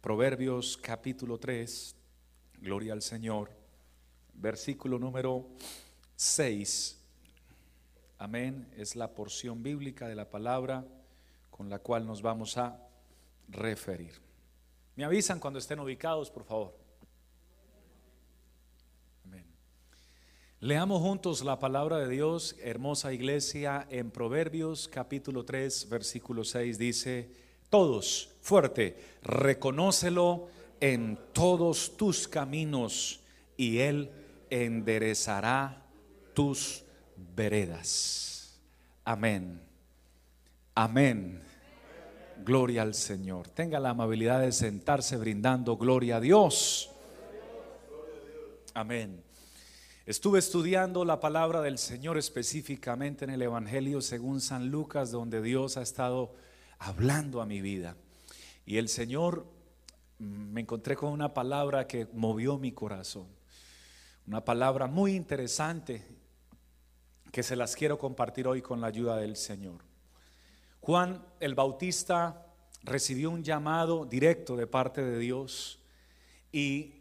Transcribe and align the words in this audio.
Proverbios 0.00 0.78
capítulo 0.78 1.36
3, 1.36 1.94
gloria 2.62 2.94
al 2.94 3.02
Señor, 3.02 3.50
versículo 4.32 4.98
número 4.98 5.46
6. 6.16 6.98
Amén, 8.16 8.66
es 8.78 8.96
la 8.96 9.14
porción 9.14 9.62
bíblica 9.62 10.08
de 10.08 10.14
la 10.14 10.30
palabra 10.30 10.86
con 11.50 11.68
la 11.68 11.80
cual 11.80 12.06
nos 12.06 12.22
vamos 12.22 12.56
a 12.56 12.80
referir. 13.48 14.14
Me 14.96 15.04
avisan 15.04 15.38
cuando 15.38 15.58
estén 15.58 15.78
ubicados, 15.80 16.30
por 16.30 16.44
favor. 16.44 16.74
Amén. 19.26 19.44
Leamos 20.60 21.02
juntos 21.02 21.44
la 21.44 21.58
palabra 21.58 21.98
de 21.98 22.08
Dios, 22.08 22.56
hermosa 22.62 23.12
iglesia, 23.12 23.86
en 23.90 24.10
Proverbios 24.10 24.88
capítulo 24.88 25.44
3, 25.44 25.90
versículo 25.90 26.42
6 26.42 26.78
dice, 26.78 27.49
todos, 27.70 28.34
fuerte, 28.40 28.96
reconócelo 29.22 30.48
en 30.80 31.18
todos 31.32 31.96
tus 31.96 32.26
caminos 32.26 33.20
y 33.56 33.78
Él 33.78 34.10
enderezará 34.50 35.82
tus 36.34 36.82
veredas. 37.36 38.60
Amén. 39.04 39.60
Amén. 40.74 41.42
Gloria 42.44 42.82
al 42.82 42.94
Señor. 42.94 43.48
Tenga 43.48 43.78
la 43.80 43.90
amabilidad 43.90 44.40
de 44.40 44.52
sentarse 44.52 45.16
brindando 45.16 45.76
gloria 45.76 46.16
a 46.16 46.20
Dios. 46.20 46.90
Amén. 48.74 49.22
Estuve 50.06 50.38
estudiando 50.38 51.04
la 51.04 51.20
palabra 51.20 51.60
del 51.60 51.78
Señor 51.78 52.18
específicamente 52.18 53.24
en 53.24 53.30
el 53.30 53.42
Evangelio 53.42 54.00
según 54.00 54.40
San 54.40 54.70
Lucas, 54.70 55.10
donde 55.10 55.42
Dios 55.42 55.76
ha 55.76 55.82
estado 55.82 56.34
hablando 56.80 57.40
a 57.40 57.46
mi 57.46 57.60
vida. 57.60 57.96
Y 58.66 58.78
el 58.78 58.88
Señor 58.88 59.46
mm, 60.18 60.24
me 60.24 60.62
encontré 60.62 60.96
con 60.96 61.12
una 61.12 61.32
palabra 61.32 61.86
que 61.86 62.08
movió 62.12 62.58
mi 62.58 62.72
corazón. 62.72 63.28
Una 64.26 64.44
palabra 64.44 64.86
muy 64.86 65.14
interesante 65.14 66.04
que 67.30 67.42
se 67.42 67.56
las 67.56 67.76
quiero 67.76 67.98
compartir 67.98 68.48
hoy 68.48 68.60
con 68.60 68.80
la 68.80 68.88
ayuda 68.88 69.16
del 69.16 69.36
Señor. 69.36 69.84
Juan 70.80 71.24
el 71.38 71.54
Bautista 71.54 72.46
recibió 72.82 73.30
un 73.30 73.44
llamado 73.44 74.06
directo 74.06 74.56
de 74.56 74.66
parte 74.66 75.02
de 75.02 75.18
Dios 75.18 75.78
y 76.50 76.94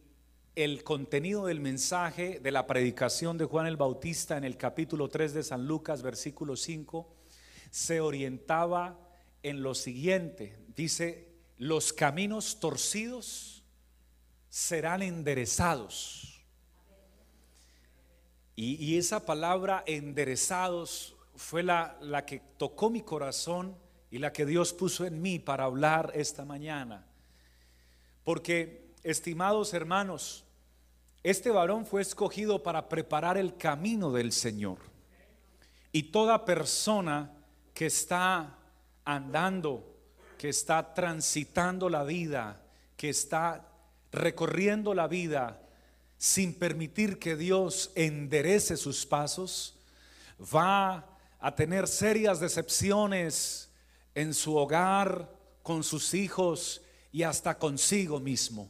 el 0.55 0.83
contenido 0.83 1.45
del 1.45 1.61
mensaje 1.61 2.39
de 2.41 2.51
la 2.51 2.67
predicación 2.67 3.37
de 3.37 3.45
Juan 3.45 3.65
el 3.65 3.77
Bautista 3.77 4.35
en 4.37 4.43
el 4.43 4.57
capítulo 4.57 5.07
3 5.07 5.33
de 5.33 5.43
San 5.43 5.65
Lucas, 5.65 6.01
versículo 6.01 6.57
5, 6.57 7.07
se 7.71 8.01
orientaba 8.01 9.08
en 9.43 9.63
lo 9.63 9.75
siguiente. 9.75 10.57
Dice, 10.75 11.29
los 11.57 11.93
caminos 11.93 12.59
torcidos 12.59 13.63
serán 14.49 15.01
enderezados. 15.01 16.25
Y, 18.55 18.97
esa 18.97 19.25
palabra 19.25 19.85
enderezados 19.87 21.15
fue 21.35 21.63
la, 21.63 21.97
la 22.01 22.25
que 22.25 22.41
tocó 22.57 22.89
mi 22.89 23.01
corazón 23.01 23.77
y 24.11 24.17
la 24.17 24.33
que 24.33 24.45
Dios 24.45 24.73
puso 24.73 25.05
en 25.05 25.21
mí 25.21 25.39
para 25.39 25.63
hablar 25.63 26.11
esta 26.13 26.43
mañana. 26.43 27.07
Porque, 28.25 28.91
estimados 29.01 29.73
hermanos, 29.73 30.43
este 31.23 31.51
varón 31.51 31.85
fue 31.85 32.01
escogido 32.01 32.61
para 32.61 32.89
preparar 32.89 33.37
el 33.37 33.55
camino 33.55 34.11
del 34.11 34.33
Señor. 34.33 34.79
Y 35.93 36.03
toda 36.03 36.43
persona 36.43 37.31
que 37.73 37.85
está 37.85 38.58
andando, 39.13 39.97
que 40.37 40.49
está 40.49 40.93
transitando 40.93 41.89
la 41.89 42.03
vida, 42.03 42.61
que 42.95 43.09
está 43.09 43.67
recorriendo 44.11 44.93
la 44.93 45.07
vida 45.07 45.61
sin 46.17 46.53
permitir 46.53 47.17
que 47.17 47.35
Dios 47.35 47.91
enderece 47.95 48.77
sus 48.77 49.05
pasos, 49.05 49.77
va 50.53 51.05
a 51.39 51.55
tener 51.55 51.87
serias 51.87 52.39
decepciones 52.39 53.69
en 54.15 54.33
su 54.33 54.55
hogar, 54.55 55.29
con 55.63 55.83
sus 55.83 56.13
hijos 56.13 56.81
y 57.11 57.23
hasta 57.23 57.57
consigo 57.57 58.19
mismo. 58.19 58.69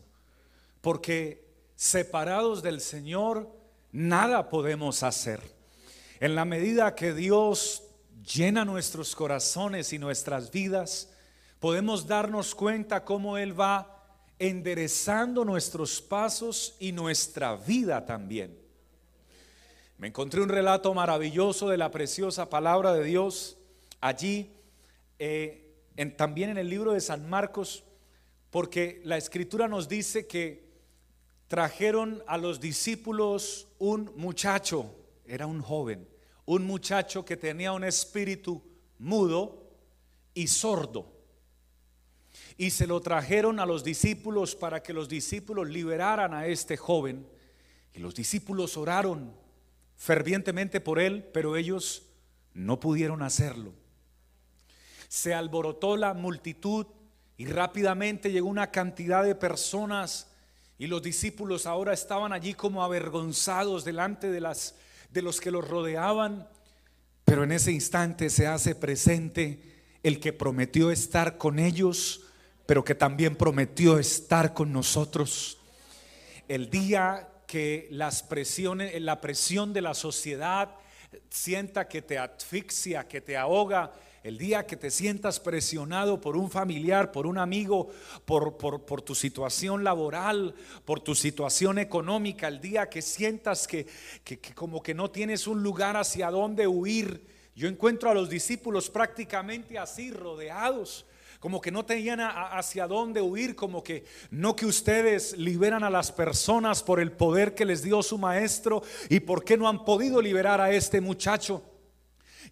Porque 0.81 1.47
separados 1.75 2.61
del 2.61 2.81
Señor, 2.81 3.49
nada 3.91 4.49
podemos 4.49 5.03
hacer. 5.03 5.41
En 6.19 6.35
la 6.35 6.45
medida 6.45 6.95
que 6.95 7.13
Dios 7.13 7.83
llena 8.25 8.65
nuestros 8.65 9.15
corazones 9.15 9.93
y 9.93 9.99
nuestras 9.99 10.51
vidas, 10.51 11.09
podemos 11.59 12.07
darnos 12.07 12.55
cuenta 12.55 13.05
cómo 13.05 13.37
Él 13.37 13.59
va 13.59 13.95
enderezando 14.39 15.43
nuestros 15.43 16.01
pasos 16.01 16.75
y 16.79 16.91
nuestra 16.91 17.55
vida 17.55 18.05
también. 18.05 18.57
Me 19.97 20.07
encontré 20.07 20.41
un 20.41 20.49
relato 20.49 20.93
maravilloso 20.93 21.67
de 21.67 21.77
la 21.77 21.91
preciosa 21.91 22.49
palabra 22.49 22.93
de 22.93 23.03
Dios 23.03 23.57
allí, 23.99 24.53
eh, 25.19 25.75
en, 25.97 26.15
también 26.15 26.51
en 26.51 26.57
el 26.57 26.69
libro 26.69 26.93
de 26.93 27.01
San 27.01 27.29
Marcos, 27.29 27.83
porque 28.49 29.01
la 29.03 29.17
escritura 29.17 29.67
nos 29.67 29.89
dice 29.89 30.25
que 30.25 30.69
trajeron 31.47 32.23
a 32.27 32.37
los 32.37 32.61
discípulos 32.61 33.67
un 33.77 34.13
muchacho, 34.15 34.95
era 35.25 35.45
un 35.45 35.61
joven, 35.61 36.07
un 36.49 36.65
muchacho 36.65 37.23
que 37.23 37.37
tenía 37.37 37.73
un 37.73 37.83
espíritu 37.83 38.59
mudo 38.97 39.69
y 40.33 40.47
sordo. 40.47 41.13
Y 42.57 42.71
se 42.71 42.87
lo 42.87 43.01
trajeron 43.01 43.59
a 43.59 43.67
los 43.67 43.83
discípulos 43.83 44.55
para 44.55 44.81
que 44.81 44.91
los 44.91 45.07
discípulos 45.07 45.69
liberaran 45.69 46.33
a 46.33 46.47
este 46.47 46.75
joven. 46.75 47.27
Y 47.93 47.99
los 47.99 48.15
discípulos 48.15 48.77
oraron 48.77 49.31
fervientemente 49.95 50.81
por 50.81 50.97
él, 50.97 51.23
pero 51.31 51.55
ellos 51.55 52.07
no 52.55 52.79
pudieron 52.79 53.21
hacerlo. 53.21 53.71
Se 55.07 55.35
alborotó 55.35 55.97
la 55.97 56.15
multitud 56.15 56.87
y 57.37 57.45
rápidamente 57.45 58.31
llegó 58.31 58.49
una 58.49 58.71
cantidad 58.71 59.23
de 59.23 59.35
personas 59.35 60.31
y 60.79 60.87
los 60.87 61.03
discípulos 61.03 61.67
ahora 61.67 61.93
estaban 61.93 62.33
allí 62.33 62.55
como 62.55 62.83
avergonzados 62.83 63.85
delante 63.85 64.31
de 64.31 64.41
las 64.41 64.73
de 65.11 65.21
los 65.21 65.41
que 65.41 65.51
los 65.51 65.67
rodeaban, 65.67 66.47
pero 67.25 67.43
en 67.43 67.51
ese 67.51 67.71
instante 67.71 68.29
se 68.29 68.47
hace 68.47 68.75
presente 68.75 69.61
el 70.03 70.19
que 70.19 70.33
prometió 70.33 70.91
estar 70.91 71.37
con 71.37 71.59
ellos, 71.59 72.21
pero 72.65 72.83
que 72.83 72.95
también 72.95 73.35
prometió 73.35 73.99
estar 73.99 74.53
con 74.53 74.71
nosotros. 74.71 75.57
El 76.47 76.69
día 76.69 77.29
que 77.47 77.87
las 77.91 78.23
presiones, 78.23 78.99
la 79.01 79.21
presión 79.21 79.73
de 79.73 79.81
la 79.81 79.93
sociedad 79.93 80.75
sienta 81.29 81.87
que 81.87 82.01
te 82.01 82.17
asfixia, 82.17 83.07
que 83.07 83.21
te 83.21 83.35
ahoga, 83.35 83.91
el 84.23 84.37
día 84.37 84.65
que 84.65 84.75
te 84.75 84.91
sientas 84.91 85.39
presionado 85.39 86.19
por 86.19 86.35
un 86.35 86.51
familiar, 86.51 87.11
por 87.11 87.25
un 87.25 87.37
amigo, 87.37 87.89
por, 88.25 89.01
tu 89.01 89.15
situación 89.15 89.83
laboral, 89.83 90.55
por 90.85 90.99
tu 90.99 91.15
situación 91.15 91.79
económica, 91.79 92.47
el 92.47 92.59
día 92.59 92.89
que 92.89 93.01
sientas 93.01 93.67
que, 93.67 93.87
que, 94.23 94.39
como 94.53 94.83
que 94.83 94.93
no 94.93 95.09
tienes 95.09 95.47
un 95.47 95.63
lugar 95.63 95.95
hacia 95.97 96.31
donde 96.31 96.67
huir. 96.67 97.25
Yo 97.55 97.67
encuentro 97.67 98.09
a 98.09 98.13
los 98.13 98.29
discípulos 98.29 98.89
prácticamente 98.89 99.77
así, 99.77 100.11
rodeados 100.11 101.05
como 101.39 101.61
que 101.61 101.71
no 101.71 101.85
tenían 101.85 102.19
hacia 102.19 102.85
dónde 102.85 103.21
huir, 103.21 103.55
como 103.55 103.81
que 103.81 104.03
no 104.29 104.57
que 104.57 104.65
ustedes 104.65 105.37
liberan 105.37 105.85
a 105.85 105.89
las 105.89 106.11
personas 106.11 106.83
por 106.83 106.99
el 106.99 107.13
poder 107.13 107.55
que 107.55 107.63
les 107.63 107.81
dio 107.81 108.03
su 108.03 108.17
maestro 108.17 108.83
y 109.09 109.21
por 109.21 109.45
qué 109.45 109.55
no 109.55 109.69
han 109.69 109.85
podido 109.85 110.21
liberar 110.21 110.59
a 110.59 110.71
este 110.71 110.99
muchacho. 110.99 111.63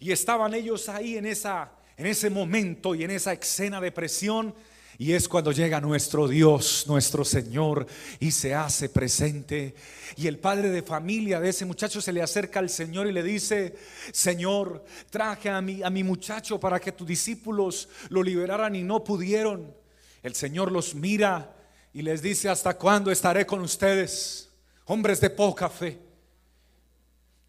Y 0.00 0.12
estaban 0.12 0.54
ellos 0.54 0.88
ahí 0.88 1.16
en, 1.16 1.26
esa, 1.26 1.72
en 1.96 2.06
ese 2.06 2.30
momento 2.30 2.94
y 2.94 3.04
en 3.04 3.10
esa 3.10 3.32
escena 3.32 3.80
de 3.80 3.92
presión. 3.92 4.54
Y 5.00 5.12
es 5.12 5.28
cuando 5.28 5.52
llega 5.52 5.80
nuestro 5.80 6.26
Dios, 6.26 6.84
nuestro 6.88 7.24
Señor, 7.24 7.86
y 8.18 8.32
se 8.32 8.52
hace 8.52 8.88
presente. 8.88 9.76
Y 10.16 10.26
el 10.26 10.38
padre 10.38 10.70
de 10.70 10.82
familia 10.82 11.38
de 11.38 11.50
ese 11.50 11.64
muchacho 11.64 12.00
se 12.00 12.12
le 12.12 12.20
acerca 12.20 12.58
al 12.58 12.68
Señor 12.68 13.06
y 13.06 13.12
le 13.12 13.22
dice, 13.22 13.76
Señor, 14.12 14.84
traje 15.08 15.50
a 15.50 15.60
mi, 15.60 15.84
a 15.84 15.90
mi 15.90 16.02
muchacho 16.02 16.58
para 16.58 16.80
que 16.80 16.90
tus 16.90 17.06
discípulos 17.06 17.88
lo 18.08 18.24
liberaran 18.24 18.74
y 18.74 18.82
no 18.82 19.04
pudieron. 19.04 19.72
El 20.20 20.34
Señor 20.34 20.72
los 20.72 20.96
mira 20.96 21.54
y 21.92 22.02
les 22.02 22.20
dice, 22.20 22.48
¿hasta 22.48 22.76
cuándo 22.76 23.12
estaré 23.12 23.46
con 23.46 23.60
ustedes? 23.60 24.50
Hombres 24.86 25.20
de 25.20 25.30
poca 25.30 25.68
fe. 25.68 25.98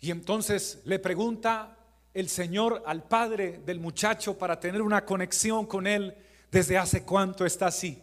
Y 0.01 0.11
entonces 0.11 0.79
le 0.85 0.99
pregunta 0.99 1.78
el 2.13 2.29
Señor 2.29 2.83
al 2.85 3.03
padre 3.03 3.61
del 3.65 3.79
muchacho 3.79 4.37
para 4.37 4.59
tener 4.59 4.81
una 4.81 5.05
conexión 5.05 5.65
con 5.65 5.87
él 5.87 6.15
desde 6.51 6.77
hace 6.77 7.03
cuánto 7.03 7.45
está 7.45 7.67
así. 7.67 8.01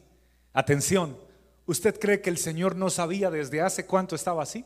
Atención, 0.53 1.17
¿usted 1.67 1.99
cree 1.99 2.21
que 2.21 2.31
el 2.31 2.39
Señor 2.39 2.77
no 2.77 2.91
sabía 2.91 3.31
desde 3.31 3.61
hace 3.61 3.87
cuánto 3.87 4.15
estaba 4.15 4.43
así? 4.43 4.65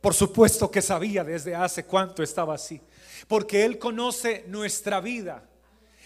Por 0.00 0.14
supuesto 0.14 0.70
que 0.70 0.82
sabía 0.82 1.24
desde 1.24 1.54
hace 1.54 1.84
cuánto 1.84 2.22
estaba 2.22 2.54
así, 2.54 2.80
porque 3.26 3.64
Él 3.64 3.78
conoce 3.78 4.44
nuestra 4.46 5.00
vida. 5.00 5.42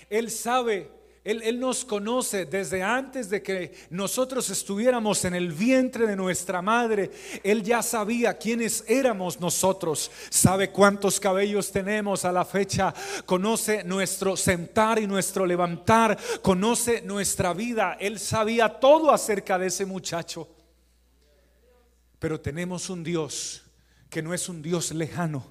Él 0.09 0.31
sabe 0.31 0.91
él, 1.23 1.43
él, 1.43 1.61
nos 1.61 1.85
conoce 1.85 2.47
desde 2.47 2.83
antes 2.83 3.29
de 3.29 3.43
que 3.43 3.75
nosotros 3.91 4.49
estuviéramos 4.49 5.23
en 5.27 5.35
el 5.35 5.53
vientre 5.53 6.07
de 6.07 6.17
nuestra 6.17 6.63
madre. 6.63 7.11
Él 7.45 7.63
ya 7.63 7.83
sabía 7.83 8.39
quiénes 8.39 8.85
éramos 8.89 9.39
nosotros. 9.39 10.11
Sabe 10.31 10.71
cuántos 10.71 11.21
cabellos 11.21 11.71
tenemos 11.71 12.25
a 12.25 12.33
la 12.33 12.47
fecha. 12.47 12.95
Conoce 13.27 13.85
nuestro 13.85 14.35
sentar 14.35 14.99
y 14.99 15.07
nuestro 15.07 15.45
levantar. 15.45 16.19
Conoce 16.41 17.03
nuestra 17.03 17.53
vida. 17.53 17.99
Él 18.01 18.19
sabía 18.19 18.81
todo 18.81 19.11
acerca 19.11 19.59
de 19.59 19.67
ese 19.67 19.85
muchacho. 19.85 20.49
Pero 22.19 22.41
tenemos 22.41 22.89
un 22.89 23.05
Dios 23.05 23.63
que 24.09 24.23
no 24.23 24.33
es 24.33 24.49
un 24.49 24.63
Dios 24.63 24.91
lejano, 24.93 25.47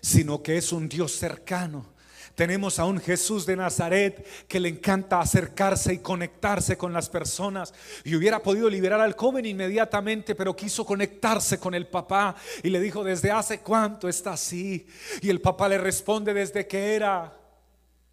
sino 0.00 0.42
que 0.42 0.56
es 0.56 0.72
un 0.72 0.88
Dios 0.88 1.12
cercano 1.12 1.99
tenemos 2.40 2.78
a 2.78 2.86
un 2.86 2.98
Jesús 2.98 3.44
de 3.44 3.54
Nazaret 3.54 4.26
que 4.48 4.58
le 4.58 4.70
encanta 4.70 5.20
acercarse 5.20 5.92
y 5.92 5.98
conectarse 5.98 6.78
con 6.78 6.90
las 6.90 7.10
personas. 7.10 7.74
Y 8.02 8.14
hubiera 8.14 8.42
podido 8.42 8.70
liberar 8.70 8.98
al 8.98 9.12
joven 9.12 9.44
inmediatamente, 9.44 10.34
pero 10.34 10.56
quiso 10.56 10.86
conectarse 10.86 11.60
con 11.60 11.74
el 11.74 11.86
papá 11.88 12.34
y 12.62 12.70
le 12.70 12.80
dijo, 12.80 13.04
¿desde 13.04 13.30
hace 13.30 13.60
cuánto 13.60 14.08
está 14.08 14.32
así? 14.32 14.86
Y 15.20 15.28
el 15.28 15.42
papá 15.42 15.68
le 15.68 15.76
responde, 15.76 16.32
desde 16.32 16.66
que 16.66 16.94
era 16.94 17.38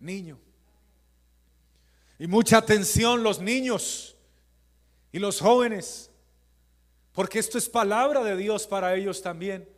niño. 0.02 0.38
Y 2.20 2.28
mucha 2.28 2.58
atención 2.58 3.24
los 3.24 3.40
niños 3.40 4.18
y 5.14 5.20
los 5.20 5.40
jóvenes, 5.40 6.12
porque 7.14 7.40
esto 7.40 7.58
es 7.58 7.70
palabra 7.70 8.26
de 8.26 8.36
Dios 8.36 8.68
para 8.68 8.94
ellos 8.94 9.22
también 9.22 9.77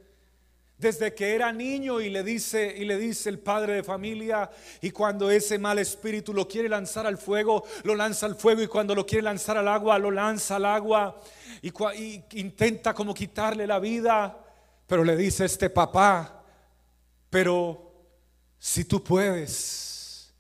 desde 0.79 1.13
que 1.13 1.35
era 1.35 1.51
niño 1.51 1.99
y 1.99 2.09
le 2.09 2.23
dice 2.23 2.73
y 2.75 2.85
le 2.85 2.97
dice 2.97 3.29
el 3.29 3.39
padre 3.39 3.73
de 3.73 3.83
familia 3.83 4.49
y 4.81 4.91
cuando 4.91 5.29
ese 5.29 5.59
mal 5.59 5.77
espíritu 5.77 6.33
lo 6.33 6.47
quiere 6.47 6.69
lanzar 6.69 7.05
al 7.05 7.17
fuego, 7.17 7.65
lo 7.83 7.95
lanza 7.95 8.25
al 8.25 8.35
fuego 8.35 8.61
y 8.61 8.67
cuando 8.67 8.95
lo 8.95 9.05
quiere 9.05 9.23
lanzar 9.23 9.57
al 9.57 9.67
agua, 9.67 9.99
lo 9.99 10.09
lanza 10.09 10.55
al 10.55 10.65
agua 10.65 11.21
y, 11.61 11.67
y 11.67 12.23
intenta 12.35 12.93
como 12.93 13.13
quitarle 13.13 13.67
la 13.67 13.79
vida, 13.79 14.37
pero 14.87 15.03
le 15.03 15.17
dice 15.17 15.43
este 15.43 15.69
papá, 15.69 16.43
pero 17.29 17.91
si 18.57 18.85
tú 18.85 19.03
puedes, 19.03 20.33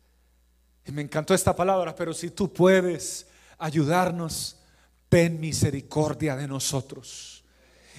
y 0.85 0.91
me 0.93 1.01
encantó 1.01 1.33
esta 1.33 1.53
palabra, 1.53 1.93
pero 1.93 2.13
si 2.13 2.31
tú 2.31 2.51
puedes 2.51 3.27
ayudarnos, 3.57 4.55
ten 5.09 5.37
misericordia 5.37 6.37
de 6.37 6.47
nosotros. 6.47 7.38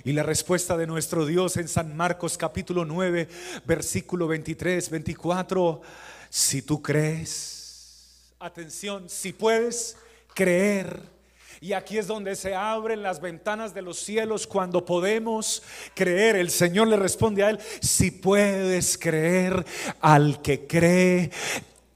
Y 0.02 0.12
la 0.12 0.22
respuesta 0.22 0.78
de 0.78 0.86
nuestro 0.86 1.26
Dios 1.26 1.58
en 1.58 1.68
San 1.68 1.94
Marcos 1.94 2.38
capítulo 2.38 2.86
9, 2.86 3.28
versículo 3.66 4.26
23, 4.28 4.88
24, 4.88 5.82
si 6.30 6.62
tú 6.62 6.80
crees, 6.80 8.08
atención, 8.38 9.10
si 9.10 9.34
puedes 9.34 9.98
creer. 10.34 11.02
Y 11.60 11.74
aquí 11.74 11.98
es 11.98 12.06
donde 12.06 12.34
se 12.36 12.54
abren 12.54 13.02
las 13.02 13.20
ventanas 13.20 13.74
de 13.74 13.82
los 13.82 13.98
cielos 13.98 14.46
cuando 14.46 14.86
podemos 14.86 15.62
creer. 15.94 16.36
El 16.36 16.48
Señor 16.48 16.88
le 16.88 16.96
responde 16.96 17.42
a 17.42 17.50
él, 17.50 17.58
si 17.82 18.10
puedes 18.10 18.96
creer 18.96 19.66
al 20.00 20.40
que 20.40 20.66
cree, 20.66 21.30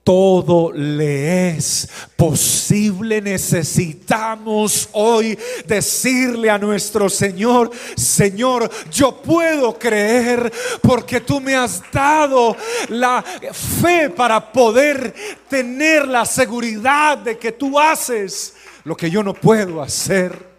todo 0.05 0.71
le 0.71 1.49
es 1.49 1.89
posible. 2.15 3.21
Necesitamos 3.23 4.89
hoy 4.93 5.37
decirle 5.67 6.51
a 6.51 6.59
nuestro 6.59 7.09
Señor, 7.09 7.71
Señor, 7.97 8.71
yo 8.93 9.17
puedo 9.23 9.77
creer 9.79 10.53
porque 10.83 11.21
tú 11.21 11.41
me 11.41 11.57
has 11.57 11.83
dado 11.91 12.55
la 12.89 13.23
fe 13.23 14.11
para 14.11 14.53
poder 14.53 15.15
tener 15.49 16.07
la 16.07 16.27
seguridad 16.27 17.19
de 17.19 17.39
que 17.39 17.53
tú 17.53 17.81
haces 17.81 18.55
lo 18.85 18.95
que 18.95 19.11
yo 19.11 19.23
no 19.23 19.33
puedo 19.33 19.81
hacer. 19.83 20.55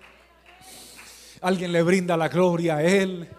Alguien 1.41 1.71
le 1.71 1.83
brinda 1.83 2.17
la 2.17 2.27
gloria 2.27 2.77
a 2.77 2.83
Él. 2.83 3.29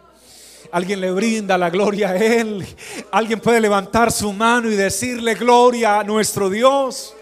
Alguien 0.76 1.00
le 1.00 1.10
brinda 1.10 1.56
la 1.56 1.70
gloria 1.70 2.10
a 2.10 2.16
Él. 2.16 2.62
Alguien 3.10 3.40
puede 3.40 3.62
levantar 3.62 4.12
su 4.12 4.30
mano 4.34 4.70
y 4.70 4.76
decirle 4.76 5.34
gloria 5.34 6.00
a 6.00 6.04
nuestro 6.04 6.50
Dios. 6.50 7.14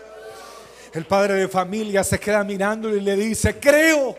El 0.92 1.06
padre 1.06 1.34
de 1.34 1.46
familia 1.46 2.02
se 2.02 2.18
queda 2.18 2.42
mirando 2.42 2.92
y 2.92 3.00
le 3.00 3.14
dice, 3.14 3.60
creo. 3.60 4.18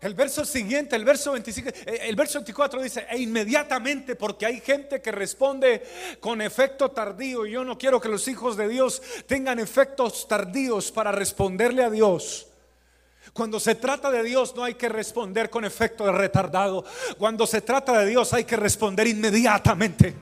El 0.00 0.14
verso 0.14 0.44
siguiente, 0.44 0.94
el 0.94 1.04
verso 1.04 1.32
25, 1.32 1.70
eh, 1.70 1.98
el 2.02 2.14
verso 2.14 2.38
24 2.38 2.80
dice, 2.80 3.08
e 3.10 3.18
inmediatamente, 3.18 4.14
porque 4.14 4.46
hay 4.46 4.60
gente 4.60 5.02
que 5.02 5.10
responde 5.10 5.82
con 6.20 6.40
efecto 6.40 6.92
tardío, 6.92 7.44
y 7.44 7.50
yo 7.50 7.64
no 7.64 7.76
quiero 7.76 8.00
que 8.00 8.08
los 8.08 8.28
hijos 8.28 8.56
de 8.56 8.68
Dios 8.68 9.02
tengan 9.26 9.58
efectos 9.58 10.28
tardíos 10.28 10.92
para 10.92 11.10
responderle 11.10 11.82
a 11.82 11.90
Dios. 11.90 12.47
Cuando 13.32 13.60
se 13.60 13.74
trata 13.74 14.10
de 14.10 14.22
Dios 14.22 14.54
no 14.56 14.64
hay 14.64 14.74
que 14.74 14.88
responder 14.88 15.50
con 15.50 15.64
efecto 15.64 16.04
de 16.04 16.12
retardado. 16.12 16.84
Cuando 17.18 17.46
se 17.46 17.60
trata 17.60 17.98
de 17.98 18.06
Dios 18.06 18.32
hay 18.32 18.44
que 18.44 18.56
responder 18.56 19.06
inmediatamente. 19.06 20.14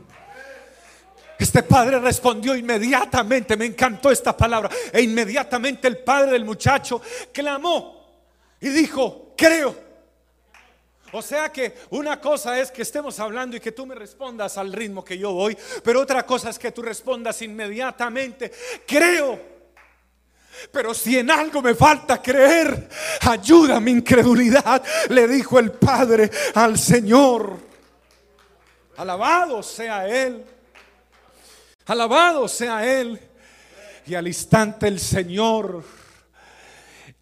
Este 1.38 1.62
padre 1.62 1.98
respondió 1.98 2.56
inmediatamente, 2.56 3.56
me 3.56 3.66
encantó 3.66 4.10
esta 4.10 4.36
palabra. 4.36 4.70
E 4.92 5.02
inmediatamente 5.02 5.86
el 5.86 5.98
padre 5.98 6.32
del 6.32 6.44
muchacho 6.44 7.00
clamó 7.32 7.96
y 8.60 8.68
dijo, 8.70 9.34
creo. 9.36 9.86
O 11.12 11.22
sea 11.22 11.52
que 11.52 11.74
una 11.90 12.20
cosa 12.20 12.58
es 12.58 12.70
que 12.70 12.82
estemos 12.82 13.20
hablando 13.20 13.56
y 13.56 13.60
que 13.60 13.72
tú 13.72 13.86
me 13.86 13.94
respondas 13.94 14.58
al 14.58 14.72
ritmo 14.72 15.04
que 15.04 15.16
yo 15.16 15.32
voy, 15.32 15.56
pero 15.84 16.00
otra 16.00 16.26
cosa 16.26 16.50
es 16.50 16.58
que 16.58 16.72
tú 16.72 16.82
respondas 16.82 17.40
inmediatamente, 17.42 18.50
creo. 18.86 19.55
Pero 20.70 20.94
si 20.94 21.18
en 21.18 21.30
algo 21.30 21.62
me 21.62 21.74
falta 21.74 22.20
creer, 22.20 22.88
ayuda 23.22 23.80
mi 23.80 23.92
incredulidad, 23.92 24.82
le 25.08 25.28
dijo 25.28 25.58
el 25.58 25.72
Padre 25.72 26.30
al 26.54 26.78
Señor. 26.78 27.58
Alabado 28.96 29.62
sea 29.62 30.08
Él. 30.08 30.44
Alabado 31.86 32.48
sea 32.48 32.86
Él. 32.86 33.20
Y 34.06 34.14
al 34.14 34.26
instante 34.26 34.88
el 34.88 35.00
Señor 35.00 35.84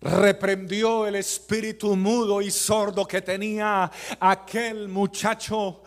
reprendió 0.01 1.07
el 1.07 1.17
espíritu 1.17 1.97
mudo 1.97 2.43
y 2.43 2.51
sordo 2.51 3.07
que 3.07 3.23
tenía 3.23 3.91
aquel 4.21 4.89
muchacho 4.89 5.83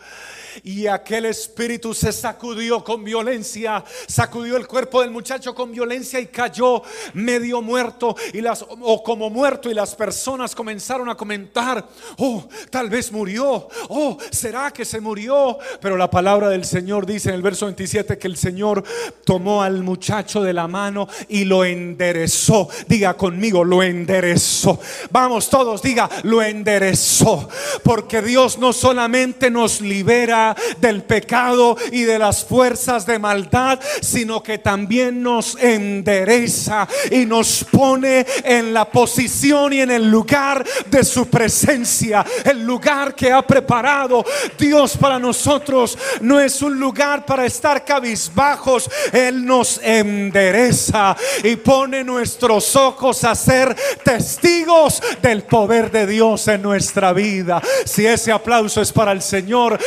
y 0.62 0.86
aquel 0.86 1.26
espíritu 1.26 1.94
se 1.94 2.12
sacudió 2.12 2.82
con 2.82 3.04
violencia, 3.04 3.84
sacudió 4.06 4.56
el 4.56 4.66
cuerpo 4.66 5.00
del 5.00 5.10
muchacho 5.10 5.54
con 5.54 5.72
violencia 5.72 6.20
y 6.20 6.26
cayó 6.26 6.82
medio 7.14 7.62
muerto 7.62 8.16
y 8.32 8.40
las 8.40 8.64
o 8.68 9.02
como 9.02 9.30
muerto 9.30 9.70
y 9.70 9.74
las 9.74 9.94
personas 9.94 10.54
comenzaron 10.54 11.08
a 11.08 11.16
comentar, 11.16 11.86
"Oh, 12.18 12.46
tal 12.70 12.88
vez 12.90 13.12
murió. 13.12 13.68
Oh, 13.88 14.18
será 14.30 14.70
que 14.70 14.84
se 14.84 15.00
murió?" 15.00 15.58
Pero 15.80 15.96
la 15.96 16.10
palabra 16.10 16.48
del 16.48 16.64
Señor 16.64 17.06
dice 17.06 17.30
en 17.30 17.34
el 17.34 17.42
verso 17.42 17.66
27 17.66 18.18
que 18.18 18.28
el 18.28 18.36
Señor 18.36 18.82
tomó 19.24 19.62
al 19.62 19.82
muchacho 19.82 20.42
de 20.42 20.52
la 20.52 20.68
mano 20.68 21.08
y 21.28 21.44
lo 21.44 21.64
enderezó. 21.64 22.68
Diga 22.86 23.14
conmigo, 23.14 23.64
lo 23.64 23.82
enderezó. 23.82 24.78
Vamos 25.10 25.48
todos, 25.48 25.82
diga, 25.82 26.08
lo 26.24 26.42
enderezó, 26.42 27.48
porque 27.82 28.22
Dios 28.22 28.58
no 28.58 28.72
solamente 28.72 29.50
nos 29.50 29.80
libera 29.80 30.37
del 30.80 31.02
pecado 31.02 31.76
y 31.92 32.02
de 32.02 32.18
las 32.18 32.44
fuerzas 32.44 33.06
de 33.06 33.18
maldad, 33.18 33.78
sino 34.00 34.42
que 34.42 34.58
también 34.58 35.22
nos 35.22 35.56
endereza 35.60 36.88
y 37.10 37.26
nos 37.26 37.64
pone 37.64 38.26
en 38.44 38.72
la 38.72 38.84
posición 38.90 39.72
y 39.72 39.80
en 39.80 39.90
el 39.90 40.10
lugar 40.10 40.64
de 40.86 41.04
su 41.04 41.28
presencia. 41.28 42.24
El 42.44 42.64
lugar 42.64 43.14
que 43.14 43.32
ha 43.32 43.42
preparado 43.42 44.24
Dios 44.58 44.96
para 44.96 45.18
nosotros 45.18 45.96
no 46.20 46.40
es 46.40 46.62
un 46.62 46.78
lugar 46.78 47.24
para 47.24 47.46
estar 47.46 47.84
cabizbajos. 47.84 48.90
Él 49.12 49.44
nos 49.44 49.80
endereza 49.82 51.16
y 51.42 51.56
pone 51.56 52.04
nuestros 52.04 52.76
ojos 52.76 53.24
a 53.24 53.34
ser 53.34 53.74
testigos 54.04 55.02
del 55.22 55.42
poder 55.42 55.90
de 55.90 56.06
Dios 56.06 56.48
en 56.48 56.62
nuestra 56.62 57.12
vida. 57.12 57.62
Si 57.84 58.06
ese 58.06 58.32
aplauso 58.32 58.80
es 58.80 58.92
para 58.92 59.12
el 59.12 59.22
Señor, 59.22 59.78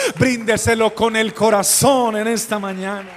con 0.95 1.15
el 1.15 1.33
corazón 1.33 2.17
en 2.17 2.27
esta 2.27 2.57
mañana. 2.57 3.09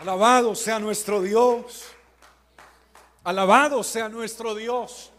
Alabado 0.00 0.54
sea 0.54 0.78
nuestro 0.78 1.20
Dios. 1.20 1.84
Alabado 3.22 3.82
sea 3.82 4.08
nuestro 4.08 4.54
Dios. 4.54 5.10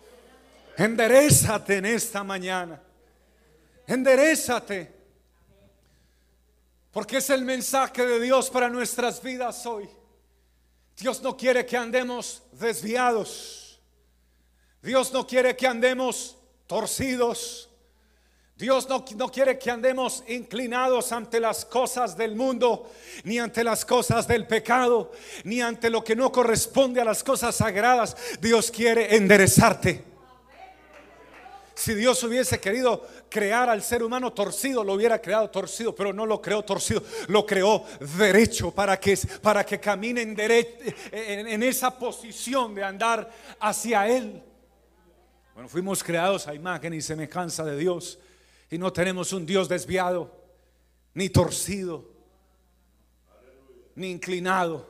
Enderezate 0.77 1.77
en 1.77 1.85
esta 1.85 2.23
mañana. 2.23 2.81
Enderezate. 3.87 4.93
Porque 6.91 7.17
es 7.17 7.29
el 7.29 7.43
mensaje 7.43 8.05
de 8.05 8.19
Dios 8.19 8.49
para 8.49 8.69
nuestras 8.69 9.21
vidas 9.21 9.65
hoy. 9.65 9.89
Dios 10.97 11.21
no 11.21 11.35
quiere 11.35 11.65
que 11.65 11.77
andemos 11.77 12.41
desviados. 12.51 13.64
Dios 14.85 15.11
no 15.11 15.25
quiere 15.25 15.55
que 15.55 15.65
andemos 15.65 16.37
torcidos. 16.67 17.69
Dios 18.55 18.87
no, 18.87 19.03
no, 19.17 19.29
quiere 19.29 19.57
que 19.57 19.71
andemos 19.71 20.23
inclinados 20.27 21.11
ante 21.11 21.39
las 21.39 21.65
cosas 21.65 22.15
del 22.15 22.35
mundo, 22.35 22.89
ni 23.23 23.39
ante 23.39 23.63
las 23.63 23.83
cosas 23.83 24.27
del 24.27 24.47
pecado, 24.47 25.11
ni 25.43 25.59
ante 25.59 25.89
lo 25.89 26.03
que 26.03 26.15
no 26.15 26.31
corresponde 26.31 27.01
a 27.01 27.05
las 27.05 27.23
cosas 27.23 27.55
sagradas. 27.55 28.15
Dios 28.39 28.69
quiere 28.71 29.15
enderezarte. 29.15 30.03
Si 31.73 31.93
Dios 31.93 32.23
hubiese 32.23 32.61
querido 32.61 33.05
crear 33.27 33.69
al 33.69 33.81
ser 33.81 34.03
humano 34.03 34.31
torcido, 34.31 34.83
lo 34.83 34.93
hubiera 34.93 35.19
creado 35.19 35.49
torcido, 35.49 35.93
pero 35.93 36.13
no 36.13 36.25
lo 36.25 36.41
creó 36.41 36.63
torcido, 36.63 37.03
lo 37.27 37.45
creó 37.45 37.83
derecho 38.17 38.71
para 38.71 38.97
que, 38.97 39.17
para 39.41 39.65
que 39.65 39.79
camine 39.79 40.21
en, 40.21 41.63
esa 41.63 41.97
posición 41.99 42.73
de 42.75 42.83
andar 42.83 43.29
hacia 43.59 44.07
Él. 44.07 44.41
Bueno, 45.55 45.69
fuimos 45.69 46.03
creados 46.03 46.49
a 46.49 46.53
imagen 46.53 46.93
y 46.93 47.01
semejanza 47.01 47.63
de 47.63 47.77
Dios. 47.77 48.19
Y 48.69 48.77
no 48.77 48.91
tenemos 48.91 49.31
un 49.31 49.45
Dios 49.45 49.69
desviado, 49.69 50.29
ni 51.13 51.29
torcido, 51.29 52.03
ni 53.95 54.11
inclinado. 54.11 54.85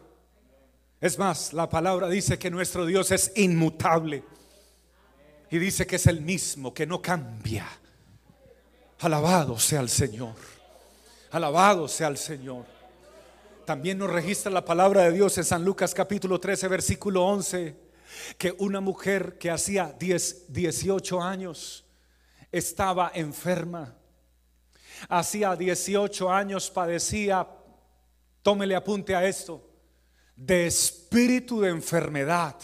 Es 1.00 1.20
más, 1.20 1.54
la 1.54 1.70
palabra 1.70 2.10
dice 2.10 2.40
que 2.40 2.50
nuestro 2.50 2.88
Dios 2.88 3.12
es 3.12 3.32
inmutable. 3.36 4.24
Y 5.52 5.60
dice 5.60 5.86
que 5.86 5.98
es 5.98 6.08
el 6.08 6.22
mismo, 6.22 6.74
que 6.74 6.88
no 6.88 7.00
cambia. 7.00 7.68
Alabado 9.02 9.60
sea 9.60 9.82
el 9.82 9.90
Señor. 9.90 10.34
Alabado 11.30 11.88
sea 11.88 12.08
el 12.08 12.18
Señor. 12.18 12.66
También 13.66 14.00
nos 14.00 14.10
registra 14.10 14.52
la 14.52 14.66
palabra 14.66 15.04
de 15.04 15.12
Dios 15.12 15.38
en 15.38 15.44
San 15.44 15.64
Lucas 15.64 15.94
capítulo 15.94 16.40
13, 16.40 16.68
versículo 16.70 17.24
11, 17.24 17.85
que 18.38 18.56
una 18.60 18.82
mujer 18.82 19.38
que 19.38 19.52
hacía 19.52 19.96
10, 19.98 20.54
18 20.54 21.22
años 21.22 21.86
estaba 22.52 23.12
enferma. 23.14 23.96
Hacía 25.10 25.56
18 25.56 26.32
años 26.32 26.70
padecía, 26.72 27.48
tómele 28.42 28.76
apunte 28.76 29.16
a 29.16 29.26
esto, 29.26 29.68
de 30.36 30.68
espíritu 30.68 31.62
de 31.62 31.70
enfermedad. 31.70 32.56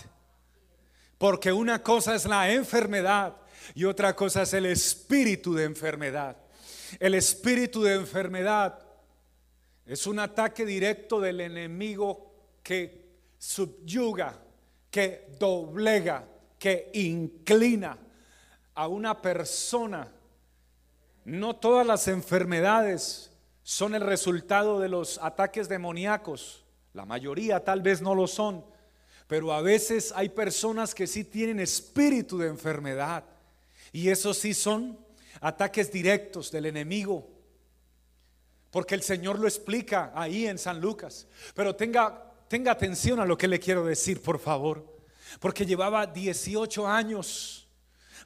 Porque 1.17 1.51
una 1.51 1.84
cosa 1.84 2.15
es 2.15 2.25
la 2.25 2.51
enfermedad 2.51 3.38
y 3.75 3.84
otra 3.84 4.15
cosa 4.15 4.43
es 4.43 4.53
el 4.53 4.65
espíritu 4.65 5.53
de 5.53 5.65
enfermedad. 5.65 6.38
El 7.00 7.13
espíritu 7.13 7.84
de 7.84 7.96
enfermedad 7.96 8.79
es 9.86 10.08
un 10.08 10.20
ataque 10.20 10.65
directo 10.65 11.20
del 11.20 11.41
enemigo 11.41 12.34
que 12.63 13.01
subyuga, 13.38 14.39
que 14.91 15.33
doblega, 15.39 16.27
que 16.60 16.91
inclina 16.93 17.98
a 18.75 18.88
una 18.88 19.21
persona. 19.21 20.12
No 21.25 21.55
todas 21.55 21.88
las 21.88 22.07
enfermedades 22.07 23.31
son 23.63 23.95
el 23.95 24.01
resultado 24.01 24.79
de 24.79 24.89
los 24.89 25.17
ataques 25.19 25.69
demoníacos. 25.69 26.65
La 26.93 27.05
mayoría 27.05 27.63
tal 27.63 27.81
vez 27.81 28.01
no 28.01 28.13
lo 28.13 28.27
son. 28.27 28.65
Pero 29.27 29.53
a 29.53 29.62
veces 29.62 30.12
hay 30.15 30.29
personas 30.29 30.93
que 30.93 31.07
sí 31.07 31.24
tienen 31.24 31.60
espíritu 31.60 32.38
de 32.38 32.48
enfermedad. 32.48 33.24
Y 33.93 34.10
eso 34.10 34.33
sí 34.33 34.53
son 34.53 35.00
ataques 35.39 35.91
directos 35.91 36.51
del 36.51 36.65
enemigo. 36.65 37.29
Porque 38.71 38.95
el 38.95 39.03
Señor 39.03 39.39
lo 39.39 39.48
explica 39.48 40.12
ahí 40.15 40.48
en 40.48 40.57
San 40.57 40.81
Lucas. 40.81 41.27
Pero 41.53 41.75
tenga, 41.75 42.30
tenga 42.51 42.74
atención 42.74 43.22
a 43.22 43.25
lo 43.25 43.38
que 43.38 43.48
le 43.48 43.62
quiero 43.62 43.86
decir, 43.86 44.22
por 44.22 44.38
favor. 44.38 44.86
Porque 45.39 45.65
llevaba 45.65 46.05
18 46.05 46.86
años 46.86 47.65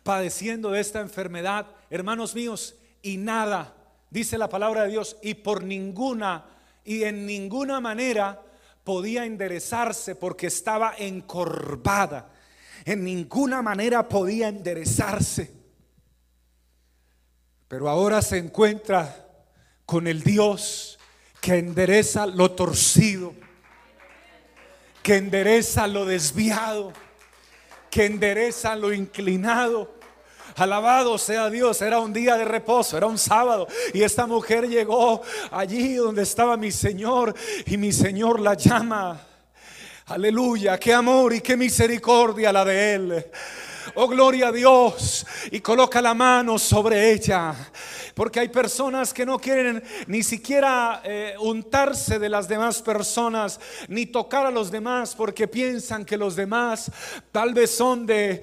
padeciendo 0.02 0.72
de 0.72 0.82
esta 0.82 1.00
enfermedad, 1.00 1.68
hermanos 1.92 2.34
míos, 2.34 2.74
y 3.04 3.18
nada, 3.18 3.76
dice 4.10 4.40
la 4.40 4.50
palabra 4.50 4.82
de 4.82 4.90
Dios, 4.90 5.18
y 5.22 5.36
por 5.36 5.64
ninguna 5.64 6.44
y 6.84 7.04
en 7.04 7.28
ninguna 7.28 7.80
manera 7.80 8.42
podía 8.84 9.26
enderezarse 9.26 10.16
porque 10.16 10.48
estaba 10.48 10.96
encorvada. 10.98 12.32
En 12.84 13.04
ninguna 13.04 13.62
manera 13.62 14.10
podía 14.10 14.48
enderezarse. 14.48 15.52
Pero 17.68 17.90
ahora 17.90 18.24
se 18.24 18.40
encuentra 18.40 19.24
con 19.86 20.08
el 20.08 20.24
Dios 20.24 20.98
que 21.42 21.60
endereza 21.60 22.26
lo 22.26 22.52
torcido, 22.54 23.36
que 25.06 25.18
endereza 25.18 25.86
lo 25.86 26.04
desviado, 26.04 26.92
que 27.92 28.06
endereza 28.06 28.76
lo 28.76 28.92
inclinado, 28.92 29.94
Alabado 30.56 31.20
sea 31.20 31.52
Dios, 31.52 31.80
era 31.84 32.00
un 32.00 32.12
día 32.12 32.38
de 32.38 32.46
reposo, 32.46 32.98
era 32.98 33.06
un 33.06 33.20
sábado. 33.20 33.68
Y 33.94 34.02
esta 34.02 34.26
mujer 34.26 34.68
llegó 34.68 35.22
allí 35.52 35.94
donde 35.94 36.24
estaba 36.24 36.58
mi 36.58 36.72
Señor 36.72 37.36
y 37.68 37.78
mi 37.78 37.92
Señor 37.92 38.40
la 38.40 38.56
llama. 38.56 39.22
Aleluya, 40.08 40.80
qué 40.80 40.92
amor 40.92 41.34
y 41.34 41.42
qué 41.42 41.56
misericordia 41.56 42.52
la 42.52 42.66
de 42.66 42.94
Él. 42.96 43.26
Oh, 43.94 44.08
gloria 44.08 44.48
a 44.48 44.52
Dios. 44.52 45.26
Y 45.52 45.60
coloca 45.60 46.02
la 46.02 46.14
mano 46.14 46.58
sobre 46.58 47.12
ella. 47.12 47.54
Porque 48.16 48.40
hay 48.40 48.48
personas 48.48 49.14
que 49.14 49.26
no 49.26 49.38
quieren 49.38 49.84
ni 50.08 50.24
siquiera 50.24 51.02
eh, 51.04 51.36
untarse 51.38 52.18
de 52.18 52.30
las 52.30 52.48
demás 52.48 52.82
personas, 52.82 53.60
ni 53.90 54.06
tocar 54.06 54.46
a 54.46 54.52
los 54.52 54.72
demás, 54.72 55.14
porque 55.14 55.50
piensan 55.50 56.06
que 56.06 56.16
los 56.16 56.36
demás 56.38 56.90
tal 57.34 57.54
vez 57.54 57.72
son 57.72 58.06
de, 58.06 58.42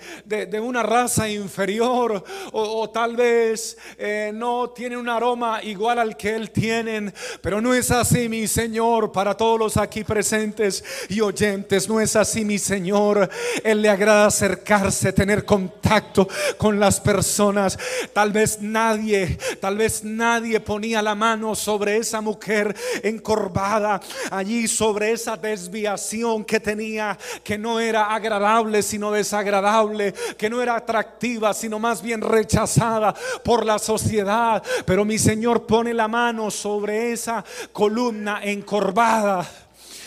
una 0.62 0.82
raza 0.82 1.26
inferior 1.26 2.22
o, 2.52 2.90
tal 2.90 3.16
vez 3.16 3.78
eh, 3.96 4.30
no 4.34 4.70
tienen 4.70 4.98
un 4.98 5.08
aroma 5.08 5.62
igual 5.62 5.98
al 5.98 6.18
que 6.18 6.36
él 6.36 6.50
tienen. 6.50 7.12
Pero 7.40 7.62
no 7.62 7.72
es 7.72 7.90
así, 7.90 8.28
mi 8.28 8.46
Señor, 8.46 9.10
para 9.10 9.34
todos 9.34 9.58
los 9.58 9.78
aquí 9.78 10.04
presentes 10.04 10.84
y 11.08 11.22
oyentes. 11.22 11.88
No 11.88 11.98
es 11.98 12.14
así, 12.14 12.44
mi 12.44 12.58
Señor. 12.58 13.30
Él 13.64 13.80
le 13.80 13.88
agrada 13.88 14.26
acercarse, 14.26 15.14
tener 15.14 15.31
contacto 15.44 16.28
con 16.58 16.78
las 16.78 17.00
personas. 17.00 17.78
Tal 18.12 18.32
vez 18.32 18.60
nadie 18.60 19.38
Tal 19.60 19.76
vez 19.76 20.04
nadie 20.04 20.60
ponía 20.60 21.02
la 21.02 21.14
mano 21.14 21.54
sobre 21.54 21.96
esa 21.96 22.20
mujer 22.20 22.74
encorvada, 23.02 24.00
allí 24.30 24.68
sobre 24.68 25.12
esa 25.12 25.36
desviación 25.36 26.44
que 26.44 26.60
tenía, 26.60 27.18
que 27.44 27.58
no 27.58 27.80
era 27.80 28.14
agradable, 28.14 28.82
sino 28.82 29.10
desagradable, 29.12 30.14
que 30.36 30.50
no 30.50 30.60
era 30.60 30.76
atractiva, 30.76 31.54
sino 31.54 31.78
más 31.78 32.02
bien 32.02 32.20
rechazada 32.20 33.14
por 33.44 33.64
la 33.64 33.78
sociedad. 33.78 34.62
Pero 34.84 35.04
mi 35.04 35.18
Señor 35.18 35.66
pone 35.66 35.94
la 35.94 36.08
mano 36.08 36.50
sobre 36.50 37.12
esa 37.12 37.44
columna 37.72 38.40
encorvada 38.42 39.48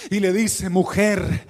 y 0.10 0.20
le 0.20 0.32
dice, 0.34 0.70
mujer, 0.70 1.46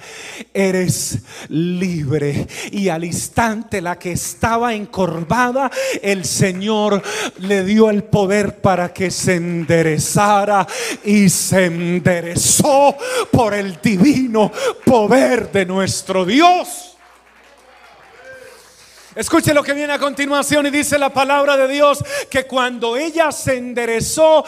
eres 0.53 1.19
libre. 1.49 2.47
Y 2.71 2.89
al 2.89 3.03
instante 3.03 3.81
la 3.81 3.99
que 3.99 4.13
estaba 4.13 4.73
encorvada, 4.73 5.69
el 6.01 6.25
Señor 6.25 7.01
le 7.39 7.63
dio 7.63 7.89
el 7.89 8.03
poder 8.03 8.61
para 8.61 8.93
que 8.93 9.11
se 9.11 9.35
enderezara 9.35 10.67
y 11.03 11.29
se 11.29 11.65
enderezó 11.65 12.95
por 13.31 13.53
el 13.53 13.79
divino 13.81 14.51
poder 14.85 15.51
de 15.51 15.65
nuestro 15.65 16.25
Dios. 16.25 16.94
Escuche 19.15 19.53
lo 19.53 19.63
que 19.63 19.73
viene 19.73 19.93
a 19.93 19.97
continuación 19.97 20.65
y 20.65 20.71
dice 20.71 20.99
la 20.99 21.09
palabra 21.09 21.55
de 21.55 21.69
Dios 21.69 22.03
que 22.29 22.45
cuando 22.45 22.97
ella 22.97 23.31
se 23.31 23.55
enderezó, 23.55 24.43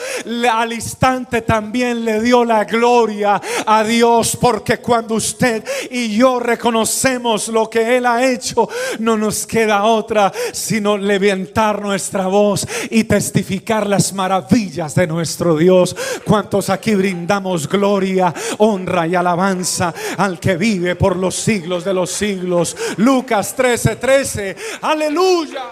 al 0.52 0.74
instante 0.74 1.42
también 1.42 2.04
le 2.04 2.20
dio 2.20 2.44
la 2.44 2.66
gloria 2.66 3.42
a 3.66 3.86
Dios, 3.86 4.38
porque 4.40 4.80
cuando 4.80 5.16
usted 5.16 5.64
y 5.90 6.18
yo 6.18 6.42
reconocemos 6.42 7.48
lo 7.48 7.70
que 7.70 7.96
Él 7.96 8.06
ha 8.06 8.26
hecho, 8.26 8.68
no 9.00 9.16
nos 9.16 9.48
queda 9.48 9.86
otra 9.86 10.34
sino 10.52 10.98
levantar 10.98 11.82
nuestra 11.82 12.28
voz 12.28 12.68
y 12.90 13.06
testificar 13.06 13.88
las 13.88 14.12
maravillas 14.12 14.96
de 14.96 15.08
nuestro 15.08 15.56
Dios. 15.56 15.96
¿Cuántos 16.26 16.70
aquí 16.70 16.94
brindamos 16.94 17.70
gloria, 17.70 18.34
honra 18.58 19.08
y 19.08 19.16
alabanza 19.16 19.94
al 20.18 20.42
que 20.42 20.58
vive 20.58 20.98
por 20.98 21.16
los 21.16 21.36
siglos 21.36 21.86
de 21.86 21.94
los 21.94 22.12
siglos? 22.12 22.76
Lucas 22.98 23.56
13, 23.56 23.96
13 23.96 24.57
Aleluya. 24.82 25.66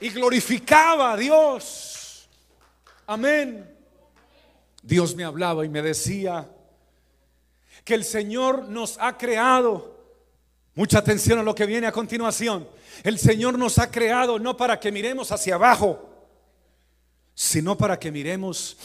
Y 0.00 0.10
glorificaba 0.10 1.12
a 1.12 1.16
Dios. 1.16 2.28
Amén. 3.06 3.70
Dios 4.82 5.14
me 5.14 5.24
hablaba 5.24 5.64
y 5.64 5.68
me 5.68 5.82
decía 5.82 6.50
que 7.84 7.94
el 7.94 8.04
Señor 8.04 8.68
nos 8.68 8.96
ha 9.00 9.16
creado. 9.16 9.94
Mucha 10.74 10.98
atención 10.98 11.38
a 11.38 11.42
lo 11.42 11.54
que 11.54 11.66
viene 11.66 11.86
a 11.86 11.92
continuación. 11.92 12.68
El 13.02 13.18
Señor 13.18 13.58
nos 13.58 13.78
ha 13.78 13.90
creado 13.90 14.38
no 14.38 14.56
para 14.56 14.80
que 14.80 14.90
miremos 14.90 15.30
hacia 15.32 15.54
abajo, 15.54 16.10
sino 17.34 17.76
para 17.76 17.98
que 17.98 18.10
miremos 18.10 18.76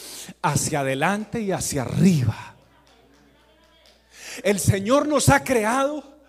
hacia 0.42 0.80
adelante 0.80 1.40
y 1.40 1.52
hacia 1.52 1.82
arriba. 1.82 2.54
El 4.42 4.58
Señor 4.58 5.06
nos 5.08 5.28
ha 5.28 5.42
creado 5.42 6.19